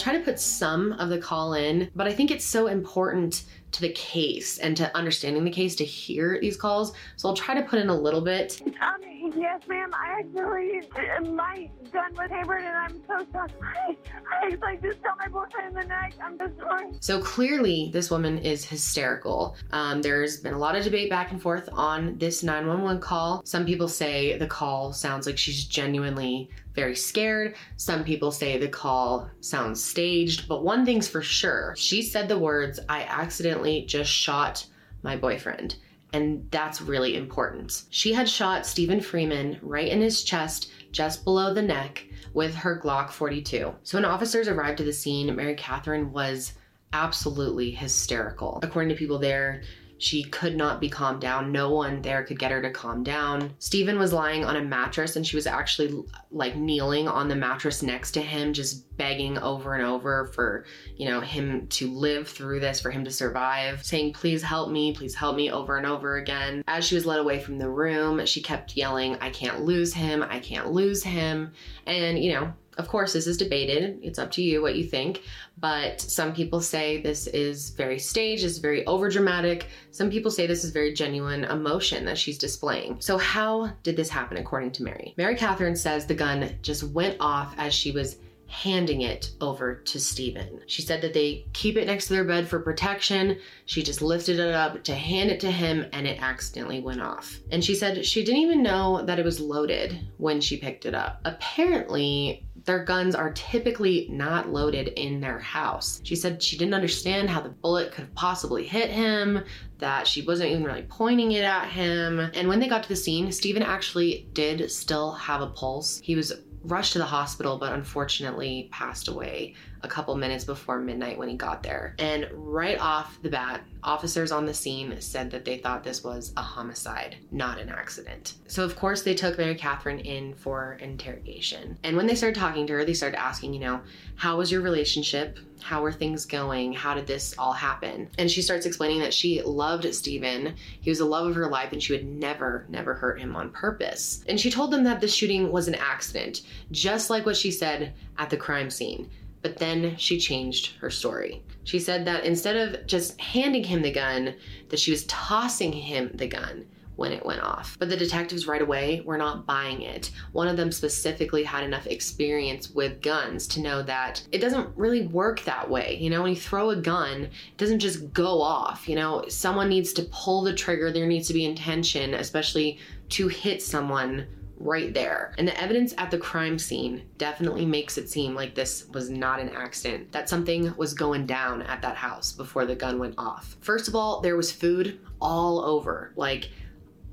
Try 0.05 0.15
to 0.15 0.23
put 0.23 0.39
some 0.39 0.91
of 0.93 1.09
the 1.09 1.17
call 1.17 1.55
in, 1.55 1.89
but 1.95 2.05
I 2.05 2.13
think 2.13 2.29
it's 2.29 2.45
so 2.45 2.67
important 2.67 3.45
to 3.71 3.81
the 3.81 3.89
case 3.93 4.59
and 4.59 4.77
to 4.77 4.95
understanding 4.95 5.43
the 5.43 5.49
case 5.49 5.75
to 5.77 5.83
hear 5.83 6.37
these 6.39 6.55
calls. 6.55 6.93
So 7.15 7.27
I'll 7.27 7.35
try 7.35 7.55
to 7.55 7.63
put 7.63 7.79
in 7.79 7.89
a 7.89 7.99
little 7.99 8.21
bit. 8.21 8.61
Um, 8.79 9.01
yes, 9.35 9.61
ma'am. 9.67 9.91
I 9.93 10.19
actually, 10.19 10.81
my 11.29 11.69
gun 11.91 12.13
was 12.15 12.29
hammered 12.29 12.63
and 12.63 12.77
I'm 12.77 13.01
so 13.07 13.25
sorry. 13.31 13.97
I, 14.43 14.55
like 14.61 14.81
just 14.81 15.01
shot 15.01 15.17
my 15.17 15.27
boyfriend 15.27 15.69
in 15.69 15.73
the 15.73 15.87
neck. 15.87 16.13
I'm 16.23 16.37
so 16.37 16.51
sorry. 16.59 16.87
So 16.99 17.21
clearly, 17.21 17.89
this 17.93 18.11
woman 18.11 18.37
is 18.39 18.65
hysterical. 18.65 19.55
Um, 19.71 20.01
there's 20.01 20.37
been 20.37 20.53
a 20.53 20.59
lot 20.59 20.75
of 20.75 20.83
debate 20.83 21.09
back 21.09 21.31
and 21.31 21.41
forth 21.41 21.69
on 21.73 22.17
this 22.17 22.43
911 22.43 23.01
call. 23.01 23.41
Some 23.45 23.65
people 23.65 23.87
say 23.87 24.37
the 24.37 24.47
call 24.47 24.93
sounds 24.93 25.25
like 25.25 25.37
she's 25.37 25.65
genuinely 25.65 26.49
very 26.73 26.95
scared. 26.95 27.55
Some 27.77 28.03
people 28.03 28.31
say 28.31 28.57
the 28.57 28.67
call 28.67 29.29
sounds 29.39 29.81
staged, 29.83 30.47
but 30.47 30.63
one 30.63 30.85
thing's 30.85 31.07
for 31.07 31.21
sure 31.21 31.73
she 31.77 32.01
said 32.01 32.27
the 32.27 32.37
words, 32.37 32.79
I 32.89 33.03
accidentally 33.03 33.85
just 33.85 34.09
shot 34.09 34.65
my 35.03 35.15
boyfriend. 35.15 35.75
And 36.13 36.47
that's 36.51 36.81
really 36.81 37.17
important. 37.17 37.83
She 37.89 38.13
had 38.13 38.29
shot 38.29 38.65
Steven 38.65 39.01
Freeman 39.01 39.59
right 39.61 39.87
in 39.87 40.01
his 40.01 40.23
chest, 40.23 40.71
just 40.91 41.23
below 41.23 41.53
the 41.53 41.61
neck, 41.61 42.05
with 42.33 42.55
her 42.55 42.79
Glock 42.79 43.09
42. 43.09 43.73
So 43.83 43.97
when 43.97 44.05
officers 44.05 44.47
arrived 44.47 44.77
to 44.77 44.83
the 44.83 44.93
scene, 44.93 45.35
Mary 45.35 45.55
Katherine 45.55 46.11
was 46.11 46.53
absolutely 46.93 47.71
hysterical. 47.71 48.59
According 48.63 48.89
to 48.89 48.95
people 48.95 49.19
there, 49.19 49.63
she 49.97 50.23
could 50.23 50.55
not 50.55 50.81
be 50.81 50.89
calmed 50.89 51.21
down. 51.21 51.51
No 51.51 51.71
one 51.71 52.01
there 52.01 52.23
could 52.23 52.39
get 52.39 52.51
her 52.51 52.61
to 52.61 52.71
calm 52.71 53.03
down. 53.03 53.53
Steven 53.59 53.97
was 53.97 54.13
lying 54.13 54.43
on 54.43 54.55
a 54.55 54.61
mattress 54.61 55.15
and 55.15 55.25
she 55.25 55.35
was 55.35 55.47
actually 55.47 56.03
like 56.31 56.55
kneeling 56.55 57.07
on 57.07 57.27
the 57.27 57.35
mattress 57.35 57.81
next 57.81 58.11
to 58.11 58.21
him, 58.21 58.53
just 58.53 58.85
begging 58.97 59.37
over 59.39 59.73
and 59.73 59.85
over 59.85 60.27
for, 60.27 60.65
you 60.97 61.07
know, 61.07 61.19
him 61.19 61.67
to 61.67 61.89
live 61.89 62.27
through 62.27 62.59
this, 62.59 62.79
for 62.79 62.91
him 62.91 63.03
to 63.05 63.11
survive, 63.11 63.85
saying, 63.85 64.13
please 64.13 64.41
help 64.41 64.69
me, 64.69 64.93
please 64.93 65.15
help 65.15 65.35
me 65.35 65.51
over 65.51 65.77
and 65.77 65.85
over 65.85 66.17
again. 66.17 66.63
As 66.67 66.85
she 66.85 66.95
was 66.95 67.05
led 67.05 67.19
away 67.19 67.39
from 67.39 67.57
the 67.57 67.69
room, 67.69 68.25
she 68.25 68.41
kept 68.41 68.75
yelling, 68.75 69.17
I 69.21 69.29
can't 69.29 69.63
lose 69.63 69.93
him, 69.93 70.23
I 70.23 70.39
can't 70.39 70.71
lose 70.71 71.03
him. 71.03 71.53
And, 71.85 72.19
you 72.19 72.33
know, 72.33 72.53
of 72.77 72.87
course, 72.87 73.13
this 73.13 73.27
is 73.27 73.37
debated. 73.37 73.99
It's 74.01 74.19
up 74.19 74.31
to 74.31 74.41
you 74.41 74.61
what 74.61 74.75
you 74.75 74.83
think. 74.83 75.21
But 75.57 76.01
some 76.01 76.33
people 76.33 76.61
say 76.61 77.01
this 77.01 77.27
is 77.27 77.69
very 77.71 77.99
staged, 77.99 78.43
it's 78.43 78.57
very 78.57 78.83
overdramatic. 78.85 79.63
Some 79.91 80.09
people 80.09 80.31
say 80.31 80.47
this 80.47 80.63
is 80.63 80.71
very 80.71 80.93
genuine 80.93 81.45
emotion 81.45 82.05
that 82.05 82.17
she's 82.17 82.37
displaying. 82.37 82.97
So, 82.99 83.17
how 83.17 83.71
did 83.83 83.95
this 83.95 84.09
happen 84.09 84.37
according 84.37 84.71
to 84.73 84.83
Mary? 84.83 85.13
Mary 85.17 85.35
Katherine 85.35 85.75
says 85.75 86.05
the 86.05 86.13
gun 86.13 86.57
just 86.61 86.83
went 86.83 87.17
off 87.19 87.55
as 87.57 87.73
she 87.73 87.91
was 87.91 88.17
handing 88.47 89.01
it 89.01 89.31
over 89.41 89.75
to 89.75 89.99
Steven. 89.99 90.61
She 90.67 90.81
said 90.81 91.01
that 91.01 91.13
they 91.13 91.45
keep 91.53 91.77
it 91.77 91.87
next 91.87 92.07
to 92.07 92.13
their 92.13 92.23
bed 92.23 92.47
for 92.47 92.59
protection. 92.59 93.39
She 93.65 93.81
just 93.83 94.01
lifted 94.01 94.39
it 94.39 94.53
up 94.53 94.83
to 94.83 94.93
hand 94.93 95.31
it 95.31 95.39
to 95.41 95.51
him 95.51 95.85
and 95.93 96.05
it 96.07 96.21
accidentally 96.21 96.79
went 96.79 97.01
off. 97.01 97.39
And 97.51 97.63
she 97.63 97.75
said 97.75 98.05
she 98.05 98.23
didn't 98.23 98.41
even 98.41 98.63
know 98.63 99.03
that 99.03 99.19
it 99.19 99.25
was 99.25 99.39
loaded 99.39 99.99
when 100.17 100.41
she 100.41 100.57
picked 100.57 100.85
it 100.85 100.93
up. 100.93 101.21
Apparently, 101.25 102.44
their 102.65 102.83
guns 102.83 103.15
are 103.15 103.31
typically 103.33 104.07
not 104.09 104.49
loaded 104.49 104.87
in 104.89 105.21
their 105.21 105.39
house. 105.39 106.01
She 106.03 106.15
said 106.15 106.41
she 106.41 106.57
didn't 106.57 106.73
understand 106.73 107.29
how 107.29 107.41
the 107.41 107.49
bullet 107.49 107.91
could 107.91 108.05
have 108.05 108.15
possibly 108.15 108.65
hit 108.65 108.89
him, 108.89 109.43
that 109.77 110.07
she 110.07 110.23
wasn't 110.23 110.51
even 110.51 110.63
really 110.63 110.85
pointing 110.89 111.31
it 111.33 111.43
at 111.43 111.69
him. 111.69 112.19
And 112.19 112.47
when 112.47 112.59
they 112.59 112.67
got 112.67 112.83
to 112.83 112.89
the 112.89 112.95
scene, 112.95 113.31
Steven 113.31 113.63
actually 113.63 114.27
did 114.33 114.69
still 114.71 115.11
have 115.11 115.41
a 115.41 115.47
pulse. 115.47 115.99
He 116.03 116.15
was 116.15 116.33
rushed 116.63 116.93
to 116.93 116.99
the 116.99 117.05
hospital, 117.05 117.57
but 117.57 117.73
unfortunately 117.73 118.69
passed 118.71 119.07
away 119.07 119.53
a 119.85 119.87
couple 119.87 120.15
minutes 120.15 120.43
before 120.43 120.79
midnight 120.79 121.17
when 121.17 121.29
he 121.29 121.35
got 121.35 121.63
there. 121.63 121.95
And 121.99 122.27
right 122.33 122.79
off 122.79 123.21
the 123.21 123.29
bat, 123.29 123.61
officers 123.83 124.31
on 124.31 124.45
the 124.45 124.53
scene 124.53 124.99
said 124.99 125.29
that 125.31 125.45
they 125.45 125.59
thought 125.59 125.83
this 125.83 126.03
was 126.03 126.33
a 126.35 126.41
homicide, 126.41 127.17
not 127.31 127.59
an 127.59 127.69
accident. 127.69 128.33
So, 128.47 128.63
of 128.63 128.75
course, 128.75 129.03
they 129.03 129.13
took 129.13 129.37
Mary 129.37 129.55
Katherine 129.55 129.99
in 129.99 130.33
for 130.33 130.73
interrogation. 130.81 131.77
And 131.83 131.95
when 131.95 132.07
they 132.07 132.15
started 132.15 132.37
talking 132.37 132.65
to 132.67 132.73
her, 132.73 132.83
they 132.83 132.95
started 132.95 133.19
asking, 133.19 133.53
you 133.53 133.59
know, 133.59 133.81
how 134.15 134.37
was 134.37 134.51
your 134.51 134.61
relationship? 134.61 135.37
How 135.61 135.81
were 135.81 135.91
things 135.91 136.25
going? 136.25 136.73
How 136.73 136.95
did 136.95 137.07
this 137.07 137.35
all 137.37 137.53
happen? 137.53 138.09
And 138.17 138.29
she 138.29 138.41
starts 138.41 138.65
explaining 138.65 138.99
that 138.99 139.13
she 139.13 139.41
loved 139.41 139.93
Steven. 139.93 140.55
He 140.81 140.89
was 140.89 140.99
the 140.99 141.05
love 141.05 141.27
of 141.27 141.35
her 141.35 141.47
life 141.47 141.71
and 141.71 141.81
she 141.81 141.93
would 141.93 142.05
never, 142.05 142.65
never 142.69 142.93
hurt 142.93 143.19
him 143.19 143.35
on 143.35 143.51
purpose. 143.51 144.23
And 144.27 144.39
she 144.39 144.51
told 144.51 144.71
them 144.71 144.83
that 144.83 144.99
the 144.99 145.07
shooting 145.07 145.51
was 145.51 145.67
an 145.67 145.75
accident, 145.75 146.41
just 146.71 147.09
like 147.09 147.25
what 147.25 147.37
she 147.37 147.51
said 147.51 147.93
at 148.17 148.29
the 148.29 148.37
crime 148.37 148.69
scene. 148.69 149.09
But 149.45 149.57
then 149.57 149.95
she 149.97 150.19
changed 150.19 150.73
her 150.77 150.89
story. 150.89 151.43
She 151.65 151.77
said 151.77 152.03
that 152.05 152.23
instead 152.25 152.55
of 152.55 152.87
just 152.87 153.21
handing 153.21 153.63
him 153.63 153.83
the 153.83 153.91
gun, 153.91 154.33
that 154.69 154.79
she 154.79 154.89
was 154.89 155.05
tossing 155.05 155.71
him 155.71 156.09
the 156.15 156.25
gun 156.25 156.65
when 156.95 157.11
it 157.11 157.23
went 157.23 157.43
off. 157.43 157.77
But 157.77 157.89
the 157.89 157.95
detectives 157.95 158.47
right 158.47 158.63
away 158.63 159.03
were 159.05 159.19
not 159.19 159.45
buying 159.45 159.83
it. 159.83 160.09
One 160.31 160.47
of 160.47 160.57
them 160.57 160.71
specifically 160.71 161.43
had 161.43 161.63
enough 161.63 161.85
experience 161.85 162.71
with 162.71 163.03
guns 163.03 163.45
to 163.49 163.61
know 163.61 163.83
that 163.83 164.27
it 164.31 164.39
doesn't 164.39 164.75
really 164.75 165.05
work 165.05 165.43
that 165.43 165.69
way. 165.69 165.95
You 166.01 166.09
know, 166.09 166.23
when 166.23 166.33
you 166.33 166.41
throw 166.41 166.71
a 166.71 166.75
gun, 166.75 167.25
it 167.25 167.57
doesn't 167.57 167.81
just 167.81 168.13
go 168.13 168.41
off. 168.41 168.89
You 168.89 168.95
know, 168.95 169.25
someone 169.27 169.69
needs 169.69 169.93
to 169.93 170.09
pull 170.11 170.41
the 170.41 170.55
trigger, 170.55 170.91
there 170.91 171.05
needs 171.05 171.27
to 171.27 171.35
be 171.35 171.45
intention, 171.45 172.15
especially 172.15 172.79
to 173.09 173.27
hit 173.27 173.61
someone 173.61 174.25
right 174.57 174.93
there. 174.93 175.33
And 175.37 175.47
the 175.47 175.59
evidence 175.61 175.93
at 175.97 176.11
the 176.11 176.17
crime 176.17 176.57
scene 176.57 177.03
definitely 177.17 177.65
makes 177.65 177.97
it 177.97 178.09
seem 178.09 178.35
like 178.35 178.55
this 178.55 178.87
was 178.89 179.09
not 179.09 179.39
an 179.39 179.49
accident, 179.49 180.11
that 180.11 180.29
something 180.29 180.73
was 180.77 180.93
going 180.93 181.25
down 181.25 181.61
at 181.63 181.81
that 181.81 181.95
house 181.97 182.31
before 182.31 182.65
the 182.65 182.75
gun 182.75 182.99
went 182.99 183.15
off. 183.17 183.57
First 183.61 183.87
of 183.87 183.95
all, 183.95 184.21
there 184.21 184.37
was 184.37 184.51
food 184.51 184.99
all 185.21 185.63
over. 185.63 186.13
Like, 186.15 186.49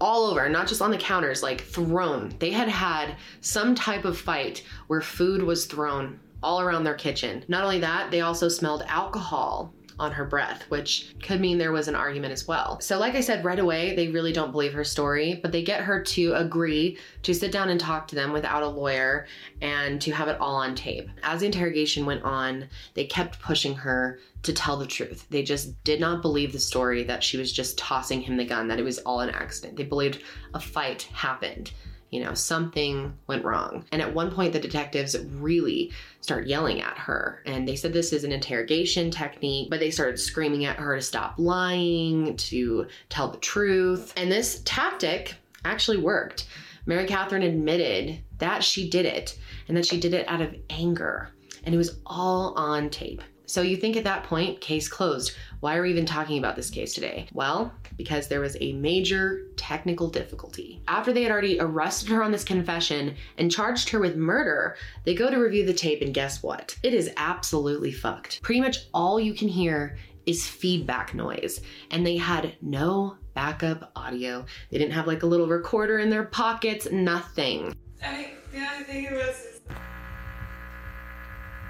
all 0.00 0.26
over, 0.26 0.48
not 0.48 0.66
just 0.66 0.82
on 0.82 0.90
the 0.90 0.98
counters, 0.98 1.44
like 1.44 1.60
thrown. 1.60 2.34
They 2.40 2.50
had 2.50 2.68
had 2.68 3.16
some 3.40 3.74
type 3.74 4.04
of 4.04 4.18
fight 4.18 4.64
where 4.88 5.00
food 5.00 5.42
was 5.42 5.66
thrown 5.66 6.18
all 6.42 6.60
around 6.60 6.82
their 6.82 6.94
kitchen. 6.94 7.44
Not 7.46 7.62
only 7.62 7.78
that, 7.80 8.10
they 8.10 8.20
also 8.20 8.48
smelled 8.48 8.82
alcohol 8.88 9.72
on 9.98 10.12
her 10.12 10.24
breath, 10.24 10.64
which 10.68 11.14
could 11.22 11.40
mean 11.40 11.58
there 11.58 11.72
was 11.72 11.88
an 11.88 11.94
argument 11.94 12.32
as 12.32 12.46
well. 12.46 12.80
So, 12.80 12.98
like 12.98 13.14
I 13.14 13.20
said 13.20 13.44
right 13.44 13.58
away, 13.58 13.94
they 13.94 14.08
really 14.08 14.32
don't 14.32 14.52
believe 14.52 14.72
her 14.72 14.84
story, 14.84 15.38
but 15.42 15.52
they 15.52 15.62
get 15.62 15.82
her 15.82 16.02
to 16.02 16.34
agree 16.34 16.98
to 17.22 17.34
sit 17.34 17.52
down 17.52 17.68
and 17.68 17.80
talk 17.80 18.08
to 18.08 18.14
them 18.14 18.32
without 18.32 18.62
a 18.62 18.68
lawyer 18.68 19.26
and 19.60 20.00
to 20.02 20.12
have 20.12 20.28
it 20.28 20.40
all 20.40 20.56
on 20.56 20.74
tape. 20.74 21.08
As 21.22 21.40
the 21.40 21.46
interrogation 21.46 22.06
went 22.06 22.22
on, 22.22 22.68
they 22.94 23.04
kept 23.04 23.40
pushing 23.40 23.74
her 23.74 24.18
to 24.42 24.52
tell 24.52 24.76
the 24.76 24.86
truth. 24.86 25.26
They 25.30 25.42
just 25.42 25.82
did 25.84 26.00
not 26.00 26.22
believe 26.22 26.52
the 26.52 26.58
story 26.58 27.04
that 27.04 27.22
she 27.22 27.36
was 27.36 27.52
just 27.52 27.78
tossing 27.78 28.20
him 28.20 28.36
the 28.36 28.44
gun, 28.44 28.68
that 28.68 28.80
it 28.80 28.84
was 28.84 28.98
all 28.98 29.20
an 29.20 29.30
accident. 29.30 29.76
They 29.76 29.84
believed 29.84 30.22
a 30.54 30.60
fight 30.60 31.02
happened 31.12 31.72
you 32.12 32.22
know, 32.22 32.34
something 32.34 33.16
went 33.26 33.42
wrong. 33.44 33.86
And 33.90 34.02
at 34.02 34.14
one 34.14 34.30
point, 34.30 34.52
the 34.52 34.60
detectives 34.60 35.18
really 35.18 35.90
start 36.20 36.46
yelling 36.46 36.82
at 36.82 36.98
her. 36.98 37.42
And 37.46 37.66
they 37.66 37.74
said 37.74 37.94
this 37.94 38.12
is 38.12 38.22
an 38.22 38.32
interrogation 38.32 39.10
technique, 39.10 39.70
but 39.70 39.80
they 39.80 39.90
started 39.90 40.20
screaming 40.20 40.66
at 40.66 40.76
her 40.76 40.94
to 40.94 41.02
stop 41.02 41.34
lying, 41.38 42.36
to 42.36 42.86
tell 43.08 43.28
the 43.28 43.38
truth. 43.38 44.12
And 44.18 44.30
this 44.30 44.60
tactic 44.66 45.36
actually 45.64 45.96
worked. 45.96 46.48
Mary 46.84 47.06
Katherine 47.06 47.44
admitted 47.44 48.22
that 48.38 48.62
she 48.62 48.90
did 48.90 49.06
it 49.06 49.38
and 49.66 49.76
that 49.76 49.86
she 49.86 49.98
did 49.98 50.12
it 50.12 50.28
out 50.28 50.42
of 50.42 50.54
anger. 50.68 51.30
And 51.64 51.74
it 51.74 51.78
was 51.78 51.98
all 52.04 52.52
on 52.58 52.90
tape. 52.90 53.22
So 53.52 53.60
you 53.60 53.76
think 53.76 53.98
at 53.98 54.04
that 54.04 54.24
point, 54.24 54.62
case 54.62 54.88
closed. 54.88 55.36
Why 55.60 55.76
are 55.76 55.82
we 55.82 55.90
even 55.90 56.06
talking 56.06 56.38
about 56.38 56.56
this 56.56 56.70
case 56.70 56.94
today? 56.94 57.28
Well, 57.34 57.70
because 57.98 58.26
there 58.26 58.40
was 58.40 58.56
a 58.62 58.72
major 58.72 59.42
technical 59.56 60.08
difficulty. 60.08 60.80
After 60.88 61.12
they 61.12 61.22
had 61.22 61.30
already 61.30 61.60
arrested 61.60 62.08
her 62.08 62.22
on 62.22 62.32
this 62.32 62.44
confession 62.44 63.14
and 63.36 63.52
charged 63.52 63.90
her 63.90 64.00
with 64.00 64.16
murder, 64.16 64.78
they 65.04 65.14
go 65.14 65.30
to 65.30 65.36
review 65.36 65.66
the 65.66 65.74
tape, 65.74 66.00
and 66.00 66.14
guess 66.14 66.42
what? 66.42 66.74
It 66.82 66.94
is 66.94 67.12
absolutely 67.18 67.92
fucked. 67.92 68.40
Pretty 68.40 68.62
much 68.62 68.86
all 68.94 69.20
you 69.20 69.34
can 69.34 69.48
hear 69.48 69.98
is 70.24 70.48
feedback 70.48 71.12
noise, 71.12 71.60
and 71.90 72.06
they 72.06 72.16
had 72.16 72.56
no 72.62 73.18
backup 73.34 73.92
audio. 73.94 74.46
They 74.70 74.78
didn't 74.78 74.94
have 74.94 75.06
like 75.06 75.24
a 75.24 75.26
little 75.26 75.46
recorder 75.46 75.98
in 75.98 76.08
their 76.08 76.24
pockets, 76.24 76.90
nothing. 76.90 77.76
I, 78.02 78.30
it 78.54 79.12
was 79.12 79.51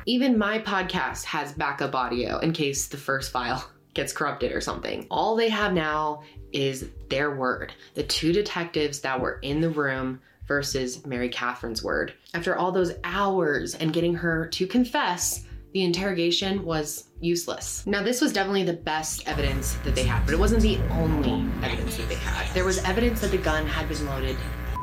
even 0.06 0.38
my 0.38 0.58
podcast 0.58 1.24
has 1.24 1.52
backup 1.52 1.94
audio 1.94 2.38
in 2.38 2.52
case 2.52 2.88
the 2.88 2.96
first 2.96 3.30
file 3.30 3.68
gets 3.94 4.12
corrupted 4.12 4.52
or 4.52 4.60
something. 4.60 5.06
All 5.10 5.36
they 5.36 5.48
have 5.48 5.72
now 5.72 6.22
is 6.52 6.88
their 7.08 7.34
word. 7.34 7.72
The 7.94 8.02
two 8.02 8.32
detectives 8.32 9.00
that 9.00 9.20
were 9.20 9.38
in 9.42 9.60
the 9.60 9.70
room 9.70 10.20
versus 10.48 11.04
Mary 11.06 11.28
Katherine's 11.28 11.82
word. 11.82 12.14
After 12.34 12.56
all 12.56 12.72
those 12.72 12.94
hours 13.04 13.74
and 13.74 13.92
getting 13.92 14.14
her 14.14 14.48
to 14.48 14.66
confess, 14.66 15.44
the 15.72 15.82
interrogation 15.84 16.64
was 16.64 17.08
useless. 17.20 17.86
Now, 17.86 18.02
this 18.02 18.20
was 18.20 18.32
definitely 18.32 18.64
the 18.64 18.74
best 18.74 19.26
evidence 19.26 19.74
that 19.84 19.94
they 19.94 20.04
had, 20.04 20.24
but 20.26 20.34
it 20.34 20.38
wasn't 20.38 20.62
the 20.62 20.78
only 20.90 21.48
evidence 21.64 21.96
that 21.96 22.08
they 22.08 22.16
had. 22.16 22.52
There 22.54 22.64
was 22.64 22.78
evidence 22.84 23.20
that 23.20 23.30
the 23.30 23.38
gun 23.38 23.66
had 23.66 23.88
been 23.88 24.04
loaded 24.06 24.36